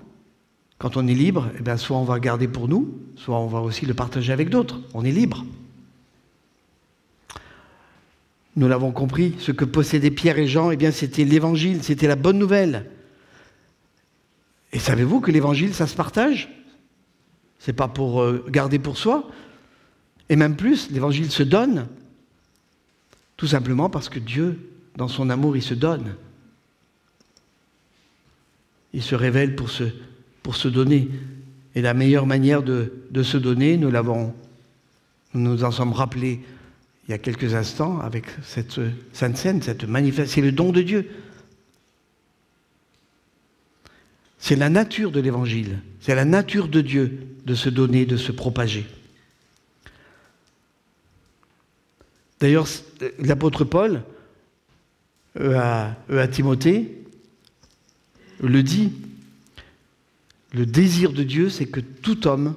quand 0.79 0.97
on 0.97 1.07
est 1.07 1.13
libre, 1.13 1.51
eh 1.59 1.61
bien, 1.61 1.77
soit 1.77 1.97
on 1.97 2.03
va 2.03 2.19
garder 2.19 2.47
pour 2.47 2.67
nous, 2.67 2.91
soit 3.15 3.39
on 3.39 3.45
va 3.45 3.59
aussi 3.59 3.85
le 3.85 3.93
partager 3.93 4.33
avec 4.33 4.49
d'autres. 4.49 4.79
On 4.95 5.05
est 5.05 5.11
libre. 5.11 5.45
Nous 8.55 8.67
l'avons 8.67 8.91
compris, 8.91 9.35
ce 9.37 9.51
que 9.51 9.63
possédaient 9.63 10.09
Pierre 10.09 10.39
et 10.39 10.47
Jean, 10.47 10.71
eh 10.71 10.77
bien, 10.77 10.89
c'était 10.89 11.25
l'évangile, 11.25 11.83
c'était 11.83 12.07
la 12.07 12.15
bonne 12.15 12.39
nouvelle. 12.39 12.89
Et 14.73 14.79
savez-vous 14.79 15.21
que 15.21 15.29
l'évangile, 15.29 15.75
ça 15.75 15.85
se 15.85 15.95
partage? 15.95 16.49
C'est 17.59 17.73
pas 17.73 17.87
pour 17.87 18.23
euh, 18.23 18.43
garder 18.49 18.79
pour 18.79 18.97
soi. 18.97 19.29
Et 20.31 20.37
même 20.37 20.55
plus, 20.55 20.89
l'évangile 20.91 21.29
se 21.29 21.43
donne. 21.43 21.87
Tout 23.35 23.47
simplement 23.47 23.89
parce 23.89 24.07
que 24.07 24.17
Dieu, 24.17 24.71
dans 24.95 25.09
son 25.09 25.29
amour, 25.29 25.57
il 25.57 25.61
se 25.61 25.73
donne. 25.73 26.15
Il 28.93 29.03
se 29.03 29.13
révèle 29.13 29.57
pour 29.57 29.69
se, 29.69 30.67
donner. 30.69 31.09
Et 31.75 31.81
la 31.81 31.93
meilleure 31.93 32.25
manière 32.25 32.63
de, 32.63 32.93
se 33.21 33.35
donner, 33.35 33.75
nous 33.75 33.91
l'avons, 33.91 34.33
nous 35.33 35.41
nous 35.41 35.63
en 35.65 35.71
sommes 35.71 35.91
rappelés 35.91 36.39
il 37.07 37.11
y 37.11 37.13
a 37.13 37.17
quelques 37.17 37.53
instants 37.53 37.99
avec 37.99 38.23
cette 38.41 38.79
sainte 39.11 39.35
scène, 39.35 39.61
cette 39.61 39.83
manifestation, 39.83 40.35
c'est 40.35 40.47
le 40.47 40.53
don 40.53 40.71
de 40.71 40.81
Dieu. 40.81 41.09
C'est 44.37 44.55
la 44.55 44.69
nature 44.69 45.11
de 45.11 45.19
l'évangile, 45.19 45.79
c'est 45.99 46.15
la 46.15 46.23
nature 46.23 46.69
de 46.69 46.79
Dieu 46.79 47.27
de 47.45 47.53
se 47.53 47.67
donner, 47.67 48.05
de 48.05 48.15
se 48.15 48.31
propager. 48.31 48.85
D'ailleurs, 52.41 52.67
l'apôtre 53.19 53.63
Paul, 53.63 54.01
euh, 55.39 55.57
à, 55.57 55.95
euh, 56.09 56.21
à 56.21 56.27
Timothée, 56.27 56.97
le 58.41 58.63
dit, 58.63 58.91
le 60.51 60.65
désir 60.65 61.13
de 61.13 61.21
Dieu, 61.21 61.49
c'est 61.49 61.67
que 61.67 61.79
tout 61.79 62.27
homme, 62.27 62.55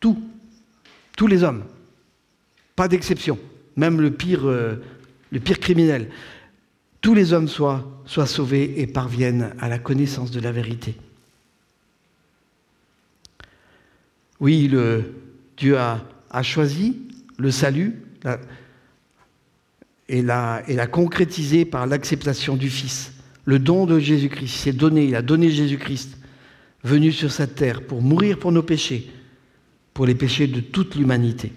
tout, 0.00 0.22
tous 1.16 1.26
les 1.26 1.42
hommes, 1.42 1.64
pas 2.76 2.88
d'exception, 2.88 3.38
même 3.74 4.02
le 4.02 4.12
pire, 4.12 4.46
euh, 4.46 4.76
le 5.30 5.40
pire 5.40 5.58
criminel, 5.58 6.10
tous 7.00 7.14
les 7.14 7.32
hommes 7.32 7.48
soient, 7.48 7.88
sauvés 8.06 8.80
et 8.80 8.86
parviennent 8.86 9.54
à 9.58 9.68
la 9.70 9.78
connaissance 9.78 10.30
de 10.30 10.40
la 10.40 10.52
vérité. 10.52 10.94
Oui, 14.40 14.70
Dieu 15.56 15.78
a, 15.78 16.42
choisi 16.42 17.00
le 17.38 17.50
salut 17.50 17.96
et 20.12 20.20
l'a 20.22 20.86
concrétisé 20.86 21.64
par 21.64 21.86
l'acceptation 21.86 22.56
du 22.56 22.68
Fils. 22.68 23.12
Le 23.46 23.58
don 23.58 23.86
de 23.86 23.98
Jésus-Christ 23.98 24.54
s'est 24.54 24.72
donné, 24.72 25.06
il 25.06 25.16
a 25.16 25.22
donné 25.22 25.50
Jésus-Christ, 25.50 26.18
venu 26.84 27.10
sur 27.10 27.32
cette 27.32 27.54
terre 27.54 27.82
pour 27.86 28.02
mourir 28.02 28.38
pour 28.38 28.52
nos 28.52 28.62
péchés, 28.62 29.10
pour 29.94 30.06
les 30.06 30.14
péchés 30.14 30.46
de 30.46 30.60
toute 30.60 30.94
l'humanité, 30.94 31.52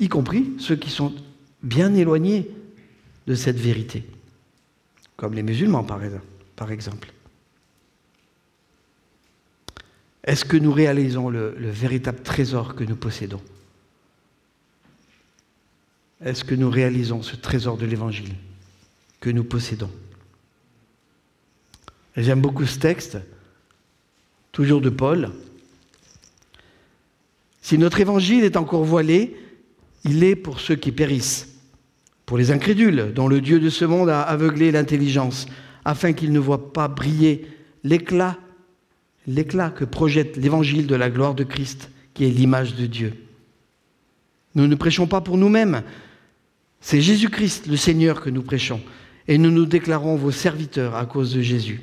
y 0.00 0.08
compris 0.08 0.50
ceux 0.58 0.76
qui 0.76 0.90
sont 0.90 1.14
bien 1.62 1.94
éloignés 1.94 2.50
de 3.28 3.34
cette 3.36 3.58
vérité, 3.58 4.04
comme 5.16 5.34
les 5.34 5.42
musulmans 5.44 5.84
par 5.84 6.72
exemple. 6.72 7.12
Est-ce 10.24 10.44
que 10.44 10.56
nous 10.56 10.72
réalisons 10.72 11.30
le, 11.30 11.54
véritable 11.58 12.22
trésor 12.22 12.74
que 12.74 12.84
nous 12.84 12.96
possédons? 12.96 13.40
Est-ce 16.24 16.44
que 16.44 16.54
nous 16.54 16.70
réalisons 16.70 17.22
ce 17.22 17.36
trésor 17.36 17.76
de 17.76 17.86
l'Évangile 17.86 18.34
que 19.20 19.30
nous 19.30 19.44
possédons 19.44 19.90
J'aime 22.16 22.40
beaucoup 22.40 22.66
ce 22.66 22.78
texte, 22.78 23.18
toujours 24.52 24.80
de 24.80 24.90
Paul. 24.90 25.30
Si 27.62 27.78
notre 27.78 28.00
Évangile 28.00 28.44
est 28.44 28.56
encore 28.56 28.84
voilé, 28.84 29.36
il 30.04 30.22
est 30.22 30.36
pour 30.36 30.60
ceux 30.60 30.76
qui 30.76 30.92
périssent, 30.92 31.48
pour 32.26 32.36
les 32.36 32.50
incrédules, 32.50 33.12
dont 33.14 33.28
le 33.28 33.40
Dieu 33.40 33.60
de 33.60 33.70
ce 33.70 33.84
monde 33.84 34.10
a 34.10 34.20
aveuglé 34.22 34.70
l'intelligence, 34.70 35.46
afin 35.84 36.12
qu'ils 36.12 36.32
ne 36.32 36.38
voient 36.38 36.72
pas 36.72 36.88
briller 36.88 37.46
l'éclat 37.82 38.38
l'éclat 39.26 39.70
que 39.70 39.84
projette 39.84 40.36
l'évangile 40.36 40.86
de 40.86 40.94
la 40.94 41.10
gloire 41.10 41.34
de 41.34 41.44
Christ, 41.44 41.90
qui 42.14 42.24
est 42.24 42.30
l'image 42.30 42.74
de 42.74 42.86
Dieu. 42.86 43.14
Nous 44.54 44.66
ne 44.66 44.74
prêchons 44.74 45.06
pas 45.06 45.20
pour 45.20 45.38
nous-mêmes, 45.38 45.82
c'est 46.82 47.00
Jésus-Christ 47.00 47.66
le 47.68 47.76
Seigneur 47.76 48.20
que 48.20 48.28
nous 48.28 48.42
prêchons, 48.42 48.82
et 49.28 49.38
nous 49.38 49.50
nous 49.50 49.64
déclarons 49.64 50.16
vos 50.16 50.32
serviteurs 50.32 50.94
à 50.94 51.06
cause 51.06 51.32
de 51.32 51.40
Jésus. 51.40 51.80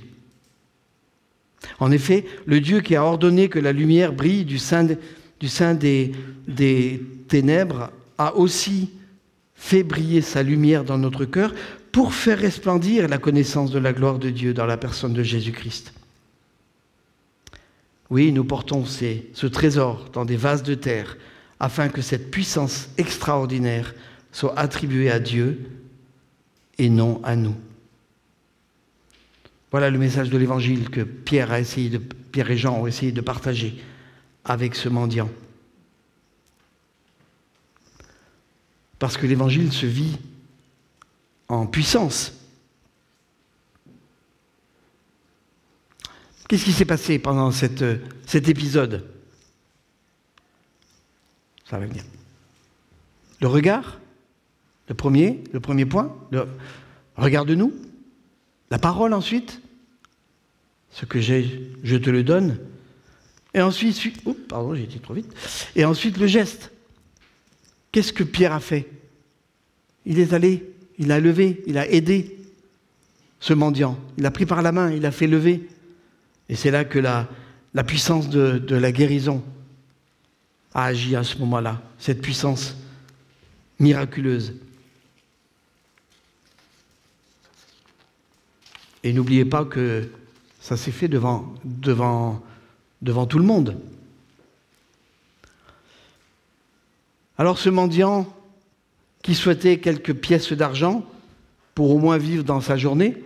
En 1.79 1.91
effet, 1.91 2.25
le 2.45 2.59
Dieu 2.59 2.81
qui 2.81 2.95
a 2.95 3.03
ordonné 3.03 3.49
que 3.49 3.59
la 3.59 3.71
lumière 3.71 4.13
brille 4.13 4.45
du 4.45 4.59
sein, 4.59 4.85
des 5.73 7.01
ténèbres 7.27 7.91
a 8.17 8.35
aussi 8.35 8.91
fait 9.55 9.83
briller 9.83 10.21
sa 10.21 10.43
lumière 10.43 10.83
dans 10.83 10.97
notre 10.97 11.25
cœur 11.25 11.53
pour 11.91 12.13
faire 12.13 12.39
resplendir 12.39 13.07
la 13.07 13.17
connaissance 13.17 13.71
de 13.71 13.79
la 13.79 13.93
gloire 13.93 14.19
de 14.19 14.29
Dieu 14.29 14.53
dans 14.53 14.65
la 14.65 14.77
personne 14.77 15.13
de 15.13 15.23
Jésus-Christ. 15.23 15.93
Oui, 18.09 18.31
nous 18.31 18.43
portons 18.43 18.85
ce 18.85 19.47
trésor 19.47 20.09
dans 20.13 20.25
des 20.25 20.38
vases 20.38 20.63
de 20.63 20.75
terre 20.75 21.17
afin 21.59 21.89
que 21.89 22.01
cette 22.01 22.31
puissance 22.31 22.89
extraordinaire 22.97 23.93
soit 24.31 24.57
attribuée 24.57 25.11
à 25.11 25.19
Dieu 25.19 25.71
et 26.77 26.89
non 26.89 27.21
à 27.23 27.35
nous. 27.35 27.55
Voilà 29.71 29.89
le 29.89 29.99
message 29.99 30.29
de 30.29 30.37
l'évangile 30.37 30.89
que 30.89 31.01
Pierre, 31.01 31.53
et 31.53 32.57
Jean 32.57 32.79
ont 32.79 32.87
essayé 32.87 33.11
de 33.11 33.21
partager 33.21 33.83
avec 34.43 34.75
ce 34.75 34.89
mendiant. 34.89 35.29
Parce 38.97 39.15
que 39.15 39.27
l'évangile 39.27 39.71
se 39.71 39.85
vit 39.85 40.17
en 41.47 41.67
puissance. 41.67 42.33
Qu'est-ce 46.47 46.65
qui 46.65 46.73
s'est 46.73 46.85
passé 46.85 47.19
pendant 47.19 47.51
cet 47.51 47.83
épisode? 48.33 49.07
Ça 51.69 51.77
va 51.77 51.85
venir. 51.85 52.03
Le 53.39 53.47
regard, 53.47 53.99
le 54.89 54.95
premier, 54.95 55.43
le 55.54 55.60
premier 55.60 55.86
point, 55.86 56.13
regarde-nous. 57.15 57.73
La 58.71 58.80
parole 58.80 59.13
ensuite, 59.13 59.62
ce 60.91 61.06
que 61.06 61.19
j'ai, 61.19 61.71
je 61.84 61.95
te 61.95 62.10
le 62.10 62.23
donne. 62.23 62.58
Et 63.54 63.62
ensuite, 63.62 63.99
pardon, 64.47 64.75
j'ai 64.75 64.84
été 64.84 64.99
trop 64.99 65.13
vite. 65.13 65.32
Et 65.75 65.86
ensuite 65.86 66.17
le 66.17 66.28
geste. 66.28 66.71
Qu'est-ce 67.91 68.13
que 68.13 68.23
Pierre 68.23 68.54
a 68.54 68.60
fait? 68.60 68.88
Il 70.06 70.19
est 70.19 70.34
allé, 70.34 70.65
il 70.97 71.12
a 71.12 71.19
levé, 71.19 71.63
il 71.67 71.78
a 71.78 71.88
aidé 71.88 72.38
ce 73.39 73.54
mendiant. 73.54 73.97
Il 74.17 74.25
a 74.25 74.32
pris 74.32 74.45
par 74.45 74.62
la 74.62 74.71
main, 74.71 74.91
il 74.91 75.06
a 75.06 75.12
fait 75.12 75.28
lever. 75.28 75.67
Et 76.49 76.56
c'est 76.56 76.71
là 76.71 76.84
que 76.84 76.99
la, 76.99 77.28
la 77.75 77.84
puissance 77.84 78.30
de, 78.30 78.58
de, 78.58 78.75
la 78.75 78.91
guérison 78.91 79.43
a 80.73 80.86
agi 80.86 81.15
à 81.15 81.23
ce 81.23 81.38
moment-là, 81.38 81.82
cette 81.99 82.21
puissance 82.21 82.75
miraculeuse. 83.80 84.56
Et 89.03 89.13
n'oubliez 89.13 89.45
pas 89.45 89.65
que 89.65 90.09
ça 90.59 90.77
s'est 90.77 90.91
fait 90.91 91.07
devant, 91.07 91.53
tout 91.81 93.39
le 93.39 93.45
monde. 93.45 93.77
Alors 97.38 97.57
ce 97.57 97.69
mendiant 97.69 98.27
qui 99.21 99.35
souhaitait 99.35 99.79
quelques 99.79 100.13
pièces 100.13 100.51
d'argent 100.51 101.05
pour 101.75 101.91
au 101.91 101.99
moins 101.99 102.17
vivre 102.17 102.43
dans 102.43 102.59
sa 102.59 102.75
journée, 102.75 103.23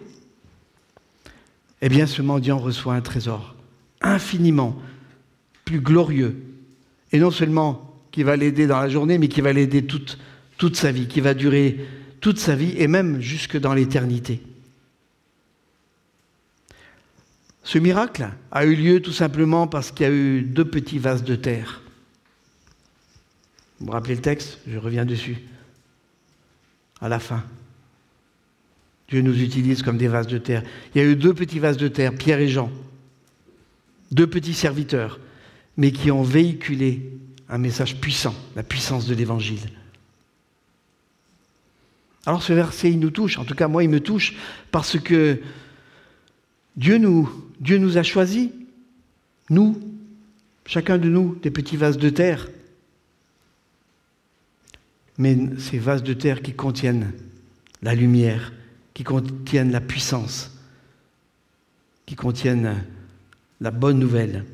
eh 1.82 1.90
bien 1.90 2.06
ce 2.06 2.22
mendiant 2.22 2.60
reçoit 2.60 2.94
un 2.94 3.02
trésor 3.02 3.56
infiniment 4.02 4.76
plus 5.66 5.80
glorieux. 5.80 6.44
Et 7.12 7.20
non 7.20 7.32
seulement 7.32 7.94
qui 8.12 8.22
va 8.24 8.36
l'aider 8.36 8.68
dans 8.68 8.80
la 8.80 8.90
journée, 8.90 9.18
mais 9.18 9.28
qui 9.28 9.42
va 9.42 9.54
l'aider 9.54 9.86
toute, 9.86 10.20
toute 10.58 10.76
sa 10.76 10.92
vie, 10.92 11.08
qui 11.08 11.20
va 11.20 11.34
durer 11.34 11.84
toute 12.22 12.38
sa 12.38 12.56
vie 12.56 12.76
et 12.78 12.88
même 12.88 13.20
jusque 13.20 13.58
dans 13.58 13.74
l'éternité. 13.74 14.42
Ce 17.64 17.78
miracle 17.78 18.30
a 18.52 18.66
eu 18.66 18.76
lieu 18.76 19.02
tout 19.02 19.14
simplement 19.14 19.68
parce 19.68 19.92
qu'il 19.92 20.06
y 20.06 20.10
a 20.10 20.12
eu 20.12 20.42
deux 20.42 20.66
petits 20.66 21.00
vases 21.00 21.24
de 21.24 21.36
terre. 21.36 21.82
Vous 23.80 23.88
vous 23.88 23.92
rappelez 23.92 24.16
le 24.16 24.22
texte? 24.22 24.60
Je 24.68 24.78
reviens 24.78 25.06
dessus. 25.06 25.38
À 27.02 27.10
la 27.10 27.20
fin. 27.20 27.44
Dieu 29.08 29.22
nous 29.22 29.42
utilise 29.42 29.82
comme 29.82 29.98
des 29.98 30.08
vases 30.08 30.28
de 30.28 30.38
terre. 30.38 30.64
Il 30.94 31.02
y 31.02 31.06
a 31.06 31.08
eu 31.08 31.16
deux 31.16 31.34
petits 31.34 31.60
vases 31.60 31.78
de 31.78 31.88
terre, 31.88 32.14
Pierre 32.14 32.40
et 32.40 32.48
Jean. 32.48 32.72
Deux 34.12 34.28
petits 34.28 34.54
serviteurs, 34.54 35.20
mais 35.78 35.92
qui 35.92 36.12
ont 36.12 36.24
véhiculé 36.24 37.12
un 37.50 37.58
message 37.58 38.00
puissant, 38.00 38.36
la 38.56 38.64
puissance 38.64 39.06
de 39.06 39.16
l'Évangile. 39.16 39.70
Alors 42.26 42.42
ce 42.42 42.54
verset, 42.54 42.92
il 42.92 43.00
nous 43.00 43.10
touche, 43.10 43.38
en 43.38 43.44
tout 43.44 43.56
cas 43.56 43.68
moi, 43.68 43.84
il 43.84 43.90
me 43.90 44.00
touche, 44.00 44.36
parce 44.72 45.00
que 45.00 45.40
Dieu 46.76 46.98
nous, 46.98 47.98
a 47.98 48.04
choisis, 48.04 48.50
nous, 49.50 49.80
chacun 50.66 50.98
de 50.98 51.10
nous, 51.10 51.36
des 51.42 51.52
petits 51.52 51.78
vases 51.78 51.98
de 51.98 52.10
terre. 52.10 52.50
Mais 55.18 55.38
ces 55.60 55.78
vases 55.78 56.04
de 56.04 56.14
terre 56.14 56.42
qui 56.42 56.54
contiennent 56.54 57.14
la 57.82 57.94
lumière, 57.94 58.54
qui 58.94 59.04
contiennent 59.04 59.72
la 59.72 59.82
puissance, 59.82 60.52
qui 62.06 62.16
contiennent 62.16 62.84
la 63.62 63.72
bonne 63.72 64.00
nouvelle. 64.00 64.46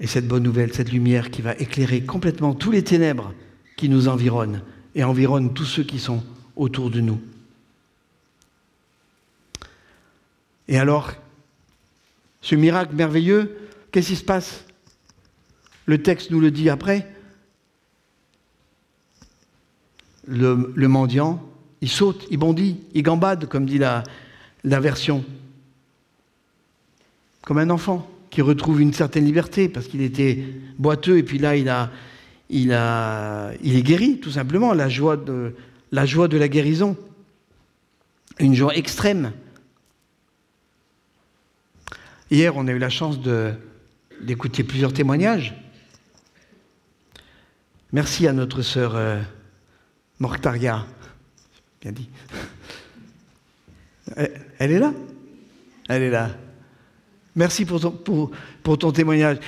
Et 0.00 0.08
cette 0.08 0.26
bonne 0.26 0.42
nouvelle, 0.42 0.74
cette 0.74 0.90
lumière 0.90 1.30
qui 1.30 1.40
va 1.40 1.54
éclairer 1.54 2.02
complètement 2.02 2.54
tous 2.54 2.72
les 2.72 2.82
ténèbres 2.82 3.32
qui 3.76 3.88
nous 3.88 4.08
environnent 4.08 4.62
et 4.96 5.04
environnent 5.04 5.54
tous 5.54 5.64
ceux 5.64 5.84
qui 5.84 6.00
sont 6.00 6.22
autour 6.56 6.90
de 6.90 7.00
nous. 7.00 7.20
Et 10.68 10.78
alors, 10.78 11.12
ce 12.40 12.54
miracle 12.54 12.94
merveilleux, 12.94 13.56
qu'est-ce 13.90 14.08
qui 14.08 14.16
se 14.16 14.24
passe? 14.24 14.64
Le 15.86 16.02
texte 16.02 16.30
nous 16.30 16.40
le 16.40 16.50
dit 16.50 16.70
après. 16.70 17.08
Le, 20.26 20.88
mendiant, 20.88 21.42
il 21.82 21.90
saute, 21.90 22.26
il 22.30 22.38
bondit, 22.38 22.78
il 22.94 23.02
gambade, 23.02 23.46
comme 23.46 23.66
dit 23.66 23.78
la, 23.78 24.02
version. 24.62 25.22
Comme 27.42 27.58
un 27.58 27.68
enfant 27.68 28.08
qui 28.30 28.40
retrouve 28.40 28.80
une 28.80 28.94
certaine 28.94 29.26
liberté 29.26 29.68
parce 29.68 29.86
qu'il 29.86 30.00
était 30.00 30.42
boiteux 30.78 31.18
et 31.18 31.22
puis 31.22 31.38
là 31.38 31.56
il, 31.56 31.68
a, 31.68 31.90
il, 32.48 32.72
est 32.72 33.82
guéri 33.82 34.18
tout 34.18 34.30
simplement, 34.30 34.72
la 34.72 34.88
joie 34.88 35.16
de 35.16 35.52
la 35.92 36.48
guérison, 36.48 36.96
une 38.38 38.54
joie 38.54 38.74
extrême. 38.74 39.32
Hier, 42.30 42.56
on 42.56 42.66
a 42.66 42.72
eu 42.72 42.78
la 42.78 42.90
chance 42.90 43.18
d'écouter 44.20 44.64
plusieurs 44.64 44.92
témoignages. 44.92 45.54
Merci 47.92 48.26
à 48.26 48.32
notre 48.32 48.62
sœur 48.62 48.96
euh, 48.96 49.20
Mortaria. 50.18 50.86
Bien 51.80 51.92
dit. 51.92 52.08
Elle 54.16 54.72
est 54.72 54.78
là? 54.78 54.92
Elle 55.88 56.02
est 56.02 56.10
là. 56.10 56.30
Merci 57.36 57.64
pour 57.64 57.80
ton, 57.80 58.92
témoignage. 58.92 59.38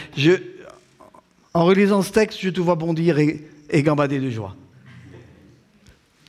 En 1.54 1.64
relisant 1.64 2.02
ce 2.02 2.12
texte, 2.12 2.40
je 2.40 2.50
te 2.50 2.60
vois 2.60 2.74
bondir 2.74 3.18
et, 3.18 3.48
gambader 3.82 4.20
de 4.20 4.30
joie. 4.30 4.54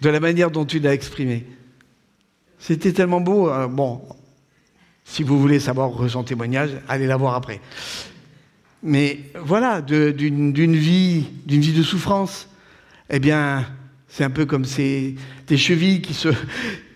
De 0.02 0.10
la 0.10 0.20
manière 0.20 0.52
dont 0.52 0.66
tu 0.66 0.80
l'as 0.80 0.94
exprimé. 0.94 1.46
C'était 2.60 2.94
tellement 2.94 3.22
beau. 3.22 3.50
Euh, 3.50 3.68
bon, 3.68 4.02
si 5.08 5.24
vous 5.24 5.39
voulez 5.39 5.60
savoir 5.60 5.91
son 6.10 6.24
témoignage, 6.24 6.72
allez 6.88 7.08
la 7.08 7.15
voir 7.15 7.34
après. 7.34 7.62
Mais 8.84 9.22
voilà, 9.41 9.82
d'une 9.82 10.76
vie, 10.76 11.26
d'une 11.46 11.62
vie 11.62 11.74
de 11.74 11.82
souffrance, 11.82 12.50
eh 13.10 13.20
bien, 13.20 13.65
c'est 14.10 14.26
un 14.26 14.30
peu 14.30 14.46
comme 14.46 14.65
ces, 14.65 15.15
des 15.48 15.58
chevilles 15.58 16.02
qui 16.02 16.13
se, 16.13 16.30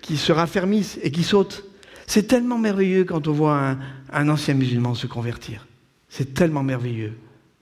qui 0.02 0.18
se 0.18 0.32
raffermissent 0.34 1.00
et 1.02 1.10
qui 1.10 1.24
sautent. 1.24 1.64
C'est 2.06 2.28
tellement 2.28 2.58
merveilleux 2.58 3.06
quand 3.06 3.30
on 3.30 3.32
voit 3.32 3.78
un, 4.12 4.30
ancien 4.30 4.56
musulman 4.56 4.94
se 4.94 5.08
convertir. 5.08 5.66
C'est 6.10 6.34
tellement 6.34 6.64
merveilleux 6.64 7.14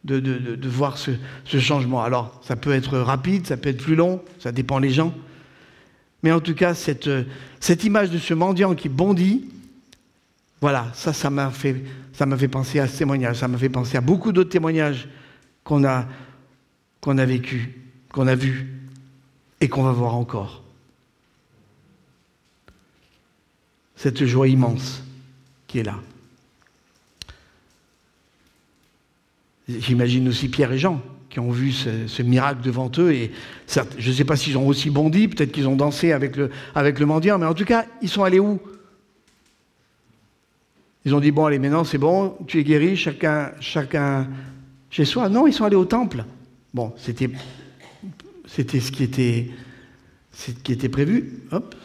de, 0.04 0.20
de, 0.20 0.70
voir 0.70 0.98
ce, 0.98 1.12
ce, 1.46 1.60
changement. 1.60 2.02
Alors, 2.02 2.42
ça 2.44 2.56
peut 2.56 2.74
être 2.74 2.98
rapide, 2.98 3.46
ça 3.46 3.56
peut 3.56 3.70
être 3.70 3.84
plus 3.84 3.96
long, 3.96 4.24
ça 4.40 4.52
dépend 4.52 4.80
des 4.80 4.90
gens. 4.90 5.14
Mais 6.24 6.32
en 6.32 6.40
tout 6.40 6.56
cas, 6.56 6.74
cette, 6.74 7.10
cette 7.60 7.84
image 7.84 8.10
de 8.10 8.18
ce 8.18 8.34
mendiant 8.34 8.74
qui 8.74 8.90
bondit, 8.90 9.46
voilà, 10.62 10.92
ça, 10.94 11.30
m'a 11.30 11.52
fait, 11.52 11.74
penser 12.50 12.80
à 12.80 12.88
ce 12.88 12.98
témoignage, 12.98 13.38
ça 13.38 13.48
m'a 13.48 13.58
fait 13.58 13.70
penser 13.70 13.98
à 13.98 14.02
beaucoup 14.02 14.32
d'autres 14.32 14.50
témoignages 14.50 15.08
qu'on 15.64 15.86
a, 15.86 16.06
vécu, 17.26 17.82
qu'on 18.12 18.28
a 18.28 18.36
vus 18.36 18.68
et 19.62 19.70
qu'on 19.70 19.84
va 19.84 19.94
voir 19.94 20.16
encore. 20.16 20.64
Cette 23.96 24.26
joie 24.26 24.48
immense 24.48 25.04
qui 25.68 25.80
est 25.80 25.84
là. 25.84 26.00
J'imagine 29.68 30.28
aussi 30.28 30.50
Pierre 30.50 30.72
et 30.72 30.80
Jean 30.80 31.02
qui 31.30 31.40
ont 31.40 31.52
vu 31.52 31.72
ce, 31.72 32.22
miracle 32.24 32.62
devant 32.62 32.92
eux. 32.98 33.14
Et 33.14 33.32
je 33.68 34.10
ne 34.10 34.14
sais 34.14 34.26
pas 34.26 34.36
s'ils 34.36 34.58
ont 34.58 34.68
aussi 34.68 34.90
bondi, 34.90 35.28
peut-être 35.28 35.52
qu'ils 35.52 35.68
ont 35.68 35.76
dansé 35.76 36.12
avec 36.12 36.36
le, 36.36 36.50
avec 36.74 37.00
le 37.00 37.06
mendiant, 37.06 37.38
mais 37.38 37.46
en 37.46 37.54
tout 37.54 37.66
cas, 37.66 37.86
ils 38.02 38.10
sont 38.10 38.24
allés 38.24 38.40
où? 38.40 38.60
Ils 41.06 41.16
ont 41.16 41.20
dit, 41.20 41.32
bon, 41.32 41.46
allez, 41.46 41.60
maintenant 41.60 41.84
c'est 41.84 41.98
bon, 41.98 42.36
tu 42.48 42.60
es 42.60 42.64
guéri, 42.64 42.96
chacun, 42.96 43.52
chacun 43.60 44.28
chez 44.90 45.06
soi. 45.06 45.30
Non, 45.30 45.48
ils 45.48 45.54
sont 45.54 45.66
allés 45.66 45.76
au 45.76 45.86
temple. 45.86 46.26
Bon, 46.74 46.94
c'était, 46.98 47.30
c'était 48.46 48.80
ce 48.80 48.92
qui 48.92 49.04
était, 49.04 49.50
ce 50.32 50.52
qui 50.52 50.74
était 50.74 50.90
prévu. 50.90 51.44
Hop. 51.52 51.76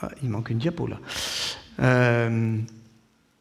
Ah, 0.00 0.10
il 0.22 0.28
manque 0.28 0.50
une 0.50 0.58
diapo 0.58 0.86
là. 0.86 1.00
Euh, 1.80 2.58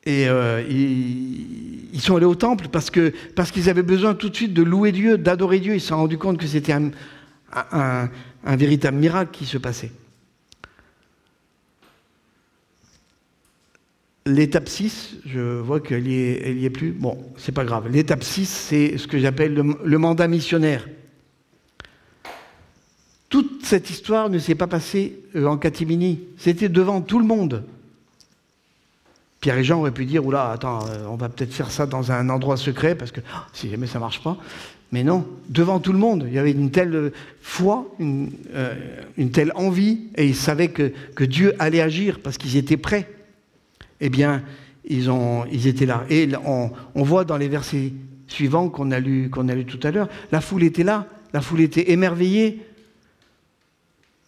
et 0.06 0.28
euh, 0.28 0.64
ils, 0.68 2.00
sont 2.00 2.16
allés 2.16 2.26
au 2.26 2.36
temple 2.36 2.70
parce, 2.72 2.90
que, 2.90 3.14
parce 3.36 3.52
qu'ils 3.52 3.70
avaient 3.70 3.84
besoin 3.84 4.16
tout 4.16 4.30
de 4.30 4.36
suite 4.36 4.54
de 4.54 4.64
louer 4.64 4.92
Dieu, 4.92 5.18
d'adorer 5.18 5.60
Dieu. 5.60 5.76
Ils 5.76 5.82
se 5.82 5.88
sont 5.88 5.98
rendus 5.98 6.18
compte 6.18 6.38
que 6.38 6.48
c'était 6.48 6.74
un 6.74 8.10
véritable 8.46 8.98
miracle 8.98 9.32
qui 9.32 9.46
se 9.46 9.58
passait. 9.58 9.92
L'étape 14.28 14.68
6, 14.68 15.20
je 15.26 15.40
vois 15.40 15.80
qu'elle 15.80 16.04
n'y 16.04 16.66
est, 16.66 16.70
plus. 16.70 16.92
Bon, 16.92 17.18
c'est 17.38 17.54
pas 17.54 17.64
grave. 17.64 17.90
L'étape 17.90 18.24
6, 18.24 18.46
c'est 18.46 18.98
ce 18.98 19.08
que 19.08 19.18
j'appelle 19.20 19.54
le, 19.54 19.98
mandat 19.98 20.28
missionnaire. 20.28 20.86
Toute 23.30 23.66
cette 23.66 23.90
histoire 23.90 24.30
ne 24.30 24.38
s'est 24.38 24.56
pas 24.56 24.68
passée 24.68 25.20
euh, 25.36 25.46
en 25.46 25.58
catimini. 25.58 26.20
C'était 26.38 26.68
devant 26.68 27.02
tout 27.02 27.20
le 27.20 27.26
monde. 27.26 27.64
Pierre 29.40 29.58
et 29.58 29.64
Jean 29.64 29.80
auraient 29.80 29.92
pu 29.92 30.06
dire 30.06 30.26
Oula, 30.26 30.52
attends, 30.52 30.86
euh, 30.88 31.06
on 31.10 31.16
va 31.16 31.30
peut-être 31.30 31.54
faire 31.54 31.72
ça 31.72 31.86
dans 31.86 32.12
un 32.12 32.30
endroit 32.30 32.58
secret 32.58 32.96
parce 32.96 33.12
que 33.12 33.22
oh, 33.22 33.40
si 33.54 33.70
jamais 33.70 33.88
ça 33.88 34.00
ne 34.00 34.04
marche 34.04 34.22
pas. 34.22 34.38
Mais 34.92 35.04
non, 35.04 35.26
devant 35.50 35.80
tout 35.80 35.94
le 35.94 36.00
monde, 36.00 36.26
il 36.28 36.34
y 36.34 36.40
avait 36.40 36.52
une 36.52 36.72
telle 36.72 37.12
foi, 37.42 37.94
une, 38.00 38.32
euh, 38.54 38.74
telle 39.32 39.52
envie, 39.56 40.08
et 40.16 40.26
ils 40.26 40.36
savaient 40.36 40.70
que 40.70 41.24
Dieu 41.24 41.54
allait 41.60 41.82
agir 41.82 42.20
parce 42.22 42.38
qu'ils 42.38 42.56
étaient 42.56 42.78
prêts 42.78 43.08
eh 44.00 44.10
bien, 44.10 44.44
ils, 44.86 45.68
étaient 45.68 45.86
là. 45.86 46.06
Et 46.10 46.30
on, 46.46 47.04
voit 47.04 47.26
dans 47.26 47.38
les 47.38 47.48
versets 47.48 47.94
suivants 48.28 48.70
qu'on 48.70 48.92
a 48.92 49.00
lus 49.00 49.30
qu'on 49.30 49.48
a 49.50 49.56
lu 49.56 49.66
tout 49.66 49.80
à 49.84 49.92
l'heure, 49.92 50.10
la 50.32 50.42
foule 50.42 50.64
était 50.64 50.84
là, 50.84 51.08
la 51.34 51.42
foule 51.42 51.62
était 51.62 51.92
émerveillée. 51.92 52.66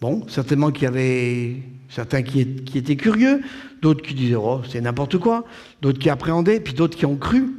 Bon, 0.02 0.26
certainement 0.30 0.72
qu'il 0.72 0.84
y 0.84 0.88
avait 0.88 1.58
certains 1.90 2.24
qui, 2.24 2.40
étaient 2.40 2.96
curieux, 2.96 3.42
d'autres 3.82 4.02
qui 4.02 4.14
disaient 4.14 4.36
oh 4.36 4.62
c'est 4.70 4.80
n'importe 4.80 5.18
quoi, 5.18 5.46
d'autres 5.82 6.00
qui 6.00 6.10
appréhendaient, 6.10 6.60
puis 6.60 6.74
d'autres 6.74 6.98
qui 6.98 7.06
ont 7.06 7.18
cru. 7.18 7.50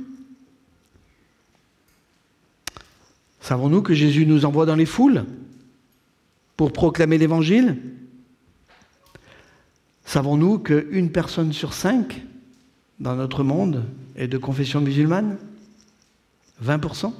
Savons-nous 3.40 3.82
que 3.82 3.94
Jésus 3.94 4.26
nous 4.26 4.44
envoie 4.44 4.66
dans 4.66 4.76
les 4.76 4.86
foules 4.86 5.24
pour 6.56 6.72
proclamer 6.72 7.18
l'Évangile? 7.18 7.76
Savons-nous 10.10 10.58
qu'une 10.58 11.12
personne 11.12 11.52
sur 11.52 11.72
cinq 11.72 12.20
dans 12.98 13.14
notre 13.14 13.44
monde 13.44 13.84
est 14.16 14.26
de 14.26 14.38
confession 14.38 14.80
musulmane? 14.80 15.38
20% 16.64 17.12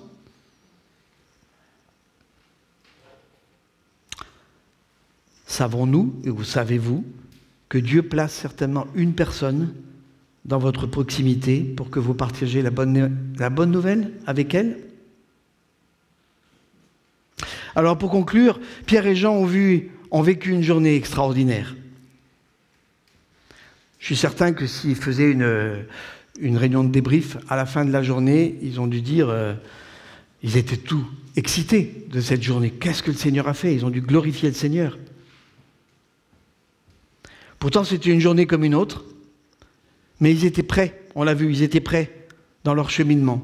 Savons-nous, 5.46 6.20
vous 6.24 6.42
savez-vous, 6.42 7.04
que 7.68 7.78
Dieu 7.78 8.02
place 8.02 8.32
certainement 8.32 8.88
une 8.96 9.14
personne 9.14 9.72
dans 10.44 10.58
votre 10.58 10.88
proximité 10.88 11.60
pour 11.60 11.90
que 11.90 12.00
vous 12.00 12.14
partagez 12.14 12.60
la 12.60 12.70
bonne, 12.70 13.70
nouvelle 13.70 14.14
avec 14.26 14.52
elle? 14.52 14.78
Alors 17.76 17.96
pour 17.96 18.10
conclure, 18.10 18.58
Pierre 18.86 19.06
et 19.06 19.14
Jean 19.14 19.36
ont 19.36 20.22
vécu 20.22 20.50
une 20.50 20.64
journée 20.64 20.96
extraordinaire. 20.96 21.76
Je 24.00 24.06
suis 24.06 24.16
certain 24.16 24.52
que 24.52 24.66
s'ils 24.66 24.96
faisaient 24.96 25.30
une, 25.30 26.56
réunion 26.56 26.82
de 26.82 26.88
débrief 26.88 27.36
à 27.48 27.54
la 27.54 27.66
fin 27.66 27.84
de 27.84 27.92
la 27.92 28.02
journée, 28.02 28.58
ils 28.62 28.80
ont 28.80 28.86
dû 28.86 29.02
dire, 29.02 29.28
euh, 29.28 29.54
ils 30.42 30.56
étaient 30.56 30.78
tout 30.78 31.06
excités 31.36 32.06
de 32.10 32.20
cette 32.20 32.42
journée. 32.42 32.70
Qu'est-ce 32.70 33.02
que 33.02 33.10
le 33.10 33.16
Seigneur 33.16 33.46
a 33.46 33.54
fait? 33.54 33.74
Ils 33.74 33.84
ont 33.84 33.90
dû 33.90 34.00
glorifier 34.00 34.48
le 34.48 34.54
Seigneur. 34.54 34.98
Pourtant, 37.58 37.84
c'était 37.84 38.10
une 38.10 38.20
journée 38.20 38.46
comme 38.46 38.64
une 38.64 38.74
autre, 38.74 39.04
mais 40.18 40.32
ils 40.32 40.46
étaient 40.46 40.62
prêts, 40.62 41.02
on 41.14 41.22
l'a 41.22 41.34
vu, 41.34 41.52
ils 41.52 41.62
étaient 41.62 41.80
prêts 41.80 42.10
dans 42.64 42.72
leur 42.72 42.88
cheminement. 42.88 43.42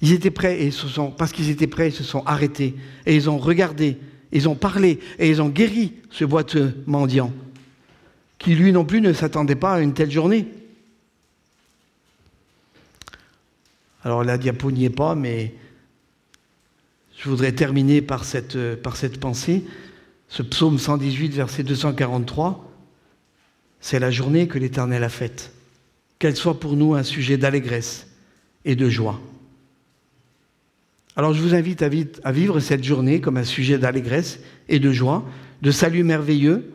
Ils 0.00 0.14
étaient 0.14 0.30
prêts 0.30 0.64
et 0.64 0.70
parce 1.18 1.32
qu'ils 1.32 1.50
étaient 1.50 1.66
prêts, 1.66 1.88
ils 1.88 1.94
se 1.94 2.04
sont 2.04 2.22
arrêtés 2.24 2.76
et 3.04 3.14
ils 3.14 3.28
ont 3.28 3.36
regardé, 3.36 3.98
ils 4.32 4.48
ont 4.48 4.54
parlé 4.54 5.00
et 5.18 5.28
ils 5.28 5.42
ont 5.42 5.48
guéri 5.48 5.92
ce 6.10 6.24
boiteux 6.24 6.82
mendiant 6.86 7.30
qui 8.38 8.54
lui 8.54 8.72
non 8.72 8.84
plus 8.84 9.00
ne 9.00 9.12
s'attendait 9.12 9.56
pas 9.56 9.74
à 9.74 9.80
une 9.80 9.94
telle 9.94 10.10
journée. 10.10 10.48
Alors 14.04 14.24
la 14.24 14.38
diapo 14.38 14.70
n'y 14.70 14.84
est 14.84 14.90
pas, 14.90 15.14
mais 15.14 15.54
je 17.16 17.28
voudrais 17.28 17.52
terminer 17.52 18.00
par 18.00 18.24
cette, 18.24 18.56
cette 18.94 19.20
pensée. 19.20 19.64
Ce 20.28 20.42
psaume 20.42 20.78
118, 20.78 21.34
verset 21.34 21.62
243, 21.64 22.70
c'est 23.80 23.98
la 23.98 24.10
journée 24.10 24.46
que 24.46 24.58
l'Éternel 24.58 25.02
a 25.02 25.08
faite. 25.08 25.52
Qu'elle 26.18 26.36
soit 26.36 26.60
pour 26.60 26.76
nous 26.76 26.94
un 26.94 27.02
sujet 27.02 27.36
d'allégresse 27.36 28.06
et 28.64 28.76
de 28.76 28.88
joie. 28.88 29.20
Alors 31.16 31.34
je 31.34 31.42
vous 31.42 31.54
invite 31.54 31.82
à 31.82 32.32
vivre 32.32 32.60
cette 32.60 32.84
journée 32.84 33.20
comme 33.20 33.36
un 33.36 33.44
sujet 33.44 33.78
d'allégresse 33.78 34.38
et 34.68 34.78
de 34.78 34.92
joie, 34.92 35.24
de 35.62 35.72
salut 35.72 36.04
merveilleux, 36.04 36.70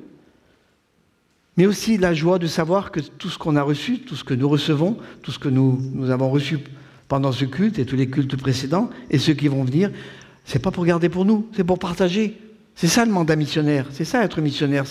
mais 1.58 1.66
aussi 1.66 1.98
la 1.98 2.14
joie 2.14 2.40
de 2.40 2.48
savoir 2.48 2.92
que 2.92 3.00
tout 3.00 3.30
ce 3.30 3.38
qu'on 3.38 3.56
a 3.56 3.62
reçu, 3.62 4.00
tout 4.00 4.16
ce 4.16 4.24
que 4.24 4.34
nous 4.34 4.50
recevons, 4.50 4.98
tout 5.22 5.32
ce 5.32 5.40
que 5.40 5.50
nous, 5.50 6.10
avons 6.10 6.30
reçu 6.30 6.60
pendant 7.08 7.32
ce 7.32 7.46
culte 7.46 7.78
et 7.80 7.86
tous 7.86 7.96
les 7.96 8.10
cultes 8.10 8.36
précédents 8.36 8.90
et 9.12 9.20
ceux 9.20 9.34
qui 9.34 9.48
vont 9.48 9.64
venir, 9.64 9.92
c'est 10.46 10.60
pas 10.60 10.72
pour 10.72 10.86
garder 10.86 11.10
pour 11.10 11.26
nous, 11.26 11.48
c'est 11.56 11.64
pour 11.64 11.80
partager. 11.80 12.40
C'est 12.76 12.88
ça 12.88 13.06
le 13.06 13.12
mandat 13.12 13.36
missionnaire, 13.36 13.86
c'est 13.92 14.06
ça 14.06 14.24
être 14.24 14.42
missionnaire, 14.42 14.86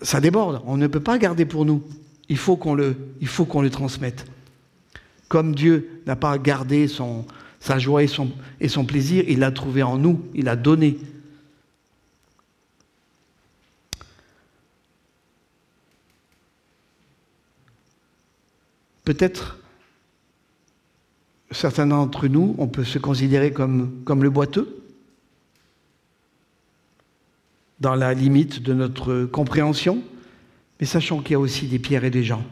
ça, 0.00 0.20
déborde, 0.20 0.62
on 0.66 0.78
ne 0.78 0.86
peut 0.86 1.00
pas 1.00 1.18
garder 1.18 1.44
pour 1.44 1.66
nous. 1.66 1.82
Il 2.28 2.38
faut 2.38 2.56
qu'on 2.56 2.74
le, 2.74 3.70
transmette. 3.70 4.24
Comme 5.28 5.54
Dieu 5.54 6.00
n'a 6.06 6.16
pas 6.16 6.38
gardé 6.38 6.88
sa 7.60 7.78
joie 7.78 8.02
et 8.02 8.06
son, 8.06 8.30
et 8.60 8.68
son 8.68 8.84
plaisir, 8.84 9.24
il 9.28 9.40
l'a 9.40 9.50
trouvé 9.50 9.82
en 9.82 9.98
nous, 9.98 10.22
il 10.34 10.48
a 10.48 10.56
donné 10.56 10.96
Peut-être, 19.06 19.56
certains 21.52 21.86
d'entre 21.86 22.26
nous, 22.26 22.56
on 22.58 22.66
peut 22.66 22.82
se 22.82 22.98
considérer 22.98 23.52
comme, 23.52 24.02
le 24.04 24.30
boiteux, 24.30 24.82
dans 27.78 27.94
la 27.94 28.14
limite 28.14 28.60
de 28.64 28.74
notre 28.74 29.24
compréhension, 29.26 30.02
mais 30.80 30.86
sachant 30.86 31.22
qu'il 31.22 31.32
y 31.32 31.34
a 31.36 31.38
aussi 31.38 31.68
des 31.68 31.78
pierres 31.78 32.02
et 32.02 32.10
des 32.10 32.24
gens 32.24 32.44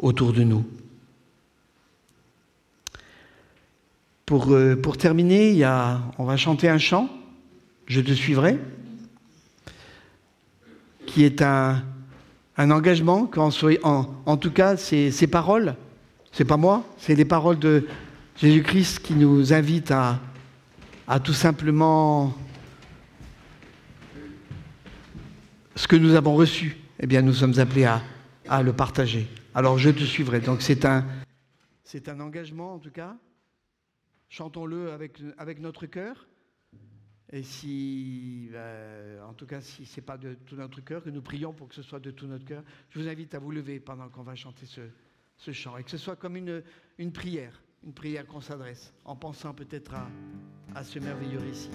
autour 0.00 0.32
de 0.32 0.42
nous. 0.42 0.66
Pour, 4.26 4.50
euh, 4.50 4.74
terminer, 4.98 5.64
on 6.18 6.24
va 6.24 6.36
chanter 6.36 6.68
un 6.68 6.78
chant, 6.78 7.08
Je 7.86 8.00
te 8.00 8.12
suivrai, 8.12 8.58
qui 11.06 11.22
est 11.22 11.40
un, 11.40 11.84
un 12.58 12.72
engagement, 12.72 13.30
en, 13.36 14.36
tout 14.36 14.50
cas, 14.50 14.76
ces, 14.76 15.12
ces 15.12 15.28
paroles, 15.28 15.76
c'est 16.32 16.44
pas 16.44 16.56
moi, 16.56 16.84
c'est 16.98 17.14
les 17.14 17.24
paroles 17.24 17.60
de 17.60 17.86
Jésus-Christ 18.36 18.98
qui 18.98 19.14
nous 19.14 19.52
invitent 19.52 19.92
à, 19.92 20.20
tout 21.22 21.32
simplement 21.32 22.34
ce 25.76 25.86
que 25.86 25.94
nous 25.94 26.16
avons 26.16 26.34
reçu, 26.34 26.76
eh 26.98 27.06
bien, 27.06 27.22
nous 27.22 27.32
sommes 27.32 27.58
appelés 27.60 27.84
à, 27.84 28.02
le 28.62 28.72
partager. 28.72 29.28
Alors, 29.54 29.78
je 29.78 29.90
te 29.90 30.02
suivrai. 30.02 30.40
Donc, 30.40 30.62
c'est 30.62 30.84
un, 30.84 31.04
c'est 31.84 32.08
un 32.08 32.18
engagement, 32.18 32.74
en 32.74 32.78
tout 32.78 32.90
cas. 32.90 33.16
Chantons-le 34.28 34.90
avec 35.38 35.60
notre 35.60 35.86
cœur. 35.86 36.27
Et 37.30 37.42
si, 37.42 38.48
euh, 38.52 39.22
en 39.22 39.34
tout 39.34 39.46
cas, 39.46 39.60
si 39.60 39.84
ce 39.84 39.96
n'est 39.96 40.04
pas 40.04 40.16
de 40.16 40.34
tout 40.34 40.56
notre 40.56 40.80
cœur, 40.80 41.02
que 41.02 41.10
nous 41.10 41.20
prions 41.20 41.52
pour 41.52 41.68
que 41.68 41.74
ce 41.74 41.82
soit 41.82 42.00
de 42.00 42.10
tout 42.10 42.26
notre 42.26 42.44
cœur, 42.44 42.62
je 42.90 42.98
vous 42.98 43.08
invite 43.08 43.34
à 43.34 43.38
vous 43.38 43.50
lever 43.50 43.80
pendant 43.80 44.08
qu'on 44.08 44.22
va 44.22 44.34
chanter 44.34 44.64
ce, 44.66 45.52
chant. 45.52 45.76
Et 45.76 45.84
que 45.84 45.90
ce 45.90 45.98
soit 45.98 46.16
comme 46.16 46.36
une, 46.36 46.62
prière, 47.12 47.62
une 47.84 47.92
prière 47.92 48.26
qu'on 48.26 48.40
s'adresse, 48.40 48.94
en 49.04 49.14
pensant 49.14 49.52
peut-être 49.52 49.94
à 50.74 50.84
ce 50.84 50.98
merveilleux 50.98 51.40
récit. 51.40 51.70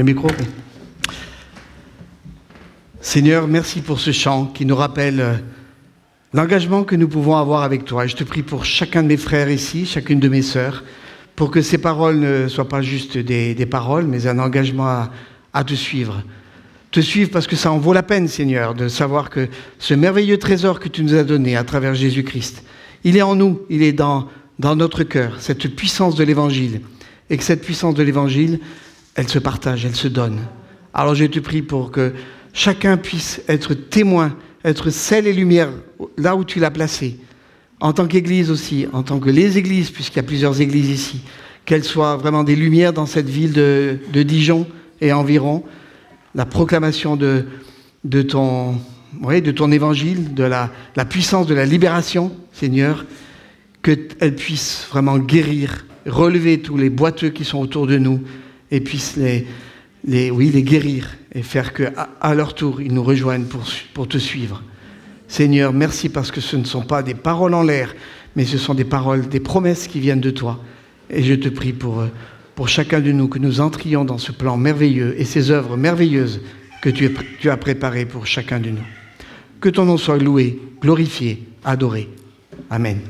Le 0.00 0.04
micro 0.04 0.28
Seigneur, 3.02 3.46
merci 3.46 3.82
pour 3.82 4.00
ce 4.00 4.12
chant 4.12 4.46
qui 4.46 4.64
nous 4.64 4.74
rappelle 4.74 5.20
euh, 5.20 5.34
l'engagement 6.32 6.84
que 6.84 6.96
nous 6.96 7.06
pouvons 7.06 7.36
avoir 7.36 7.64
avec 7.64 7.84
toi. 7.84 8.06
Je 8.06 8.16
te 8.16 8.24
prie 8.24 8.42
pour 8.42 8.64
chacun 8.64 9.02
de 9.02 9.08
mes 9.08 9.18
frères 9.18 9.50
ici, 9.50 9.84
chacune 9.84 10.18
de 10.18 10.30
mes 10.30 10.40
sœurs, 10.40 10.84
pour 11.36 11.50
que 11.50 11.60
ces 11.60 11.76
paroles 11.76 12.18
ne 12.18 12.48
soient 12.48 12.66
pas 12.66 12.80
juste 12.80 13.18
des, 13.18 13.66
paroles, 13.66 14.06
mais 14.06 14.26
un 14.26 14.38
engagement 14.38 15.04
à, 15.52 15.64
te 15.64 15.74
suivre. 15.74 16.22
Te 16.92 17.00
suivre 17.00 17.30
parce 17.30 17.46
que 17.46 17.54
ça 17.54 17.70
en 17.70 17.76
vaut 17.76 17.92
la 17.92 18.02
peine, 18.02 18.26
Seigneur, 18.26 18.72
de 18.72 18.88
savoir 18.88 19.28
que 19.28 19.48
ce 19.78 19.92
merveilleux 19.92 20.38
trésor 20.38 20.80
que 20.80 20.88
tu 20.88 21.04
nous 21.04 21.12
as 21.12 21.24
donné 21.24 21.56
à 21.56 21.64
travers 21.64 21.94
Jésus-Christ, 21.94 22.64
il 23.04 23.18
est 23.18 23.22
en 23.22 23.34
nous, 23.34 23.60
il 23.68 23.82
est 23.82 23.92
dans, 23.92 24.28
dans 24.58 24.76
notre 24.76 25.02
cœur, 25.02 25.36
cette 25.40 25.68
puissance 25.76 26.14
de 26.14 26.24
l'Évangile. 26.24 26.80
Et 27.28 27.36
que 27.36 27.44
cette 27.44 27.62
puissance 27.62 27.94
de 27.94 28.02
l'Évangile, 28.02 28.60
elle 29.14 29.28
se 29.28 29.38
partage, 29.38 29.84
elle 29.84 29.96
se 29.96 30.08
donne. 30.08 30.40
Alors 30.94 31.14
je 31.14 31.24
te 31.24 31.38
prie 31.38 31.62
pour 31.62 31.90
que 31.90 32.12
chacun 32.52 32.96
puisse 32.96 33.42
être 33.48 33.74
témoin, 33.74 34.36
être 34.64 34.90
sel 34.90 35.26
et 35.26 35.32
lumière 35.32 35.70
là 36.16 36.36
où 36.36 36.44
tu 36.44 36.58
l'as 36.58 36.70
placé, 36.70 37.18
en 37.80 37.92
tant 37.92 38.06
qu'Église 38.06 38.50
aussi, 38.50 38.86
en 38.92 39.02
tant 39.02 39.18
que 39.18 39.30
les 39.30 39.58
Églises, 39.58 39.90
puisqu'il 39.90 40.16
y 40.16 40.20
a 40.20 40.24
plusieurs 40.24 40.60
Églises 40.60 40.90
ici, 40.90 41.20
qu'elles 41.64 41.84
soient 41.84 42.16
vraiment 42.16 42.44
des 42.44 42.56
lumières 42.56 42.92
dans 42.92 43.06
cette 43.06 43.28
ville 43.28 43.52
de, 43.52 44.22
Dijon 44.22 44.66
et 45.00 45.12
environ, 45.12 45.64
la 46.34 46.44
proclamation 46.44 47.16
de, 47.16 47.44
ton, 48.22 48.74
de 49.22 49.50
ton 49.50 49.72
évangile, 49.72 50.34
de 50.34 50.44
la, 50.44 50.70
la 50.96 51.04
puissance 51.04 51.46
de 51.46 51.54
la 51.54 51.64
libération, 51.64 52.32
Seigneur, 52.52 53.06
qu'elle 53.82 54.36
puisse 54.36 54.86
vraiment 54.90 55.18
guérir, 55.18 55.86
relever 56.06 56.60
tous 56.60 56.76
les 56.76 56.90
boiteux 56.90 57.30
qui 57.30 57.44
sont 57.44 57.58
autour 57.58 57.86
de 57.86 57.96
nous 57.96 58.20
et 58.70 58.80
puisse 58.80 59.16
les, 59.16 59.46
les, 60.04 60.62
guérir 60.62 61.16
et 61.32 61.42
faire 61.42 61.72
qu'à 61.72 62.08
à 62.20 62.34
leur 62.34 62.54
tour, 62.54 62.80
ils 62.80 62.92
nous 62.92 63.02
rejoignent 63.02 63.46
pour, 63.94 64.08
te 64.08 64.18
suivre. 64.18 64.62
Seigneur, 65.28 65.72
merci 65.72 66.08
parce 66.08 66.30
que 66.30 66.40
ce 66.40 66.56
ne 66.56 66.64
sont 66.64 66.82
pas 66.82 67.02
des 67.02 67.14
paroles 67.14 67.54
en 67.54 67.62
l'air, 67.62 67.94
mais 68.36 68.44
ce 68.44 68.58
sont 68.58 68.74
des 68.74 68.84
paroles, 68.84 69.28
des 69.28 69.40
promesses 69.40 69.86
qui 69.86 70.00
viennent 70.00 70.20
de 70.20 70.30
toi. 70.30 70.60
Et 71.08 71.22
je 71.22 71.34
te 71.34 71.48
prie 71.48 71.72
pour, 71.72 72.00
euh, 72.00 72.08
chacun 72.66 73.00
de 73.00 73.10
nous 73.10 73.26
que 73.26 73.38
nous 73.38 73.62
entrions 73.62 74.04
dans 74.04 74.18
ce 74.18 74.32
plan 74.32 74.58
merveilleux 74.58 75.18
et 75.18 75.24
ces 75.24 75.50
œuvres 75.50 75.78
merveilleuses 75.78 76.42
que 76.82 76.90
tu 76.90 77.48
as 77.48 77.56
préparées 77.56 78.04
pour 78.04 78.26
chacun 78.26 78.60
de 78.60 78.68
nous. 78.68 78.84
Que 79.62 79.70
ton 79.70 79.86
nom 79.86 79.96
soit 79.96 80.18
loué, 80.18 80.60
glorifié, 80.82 81.48
adoré. 81.64 82.10
Amen. 82.68 83.00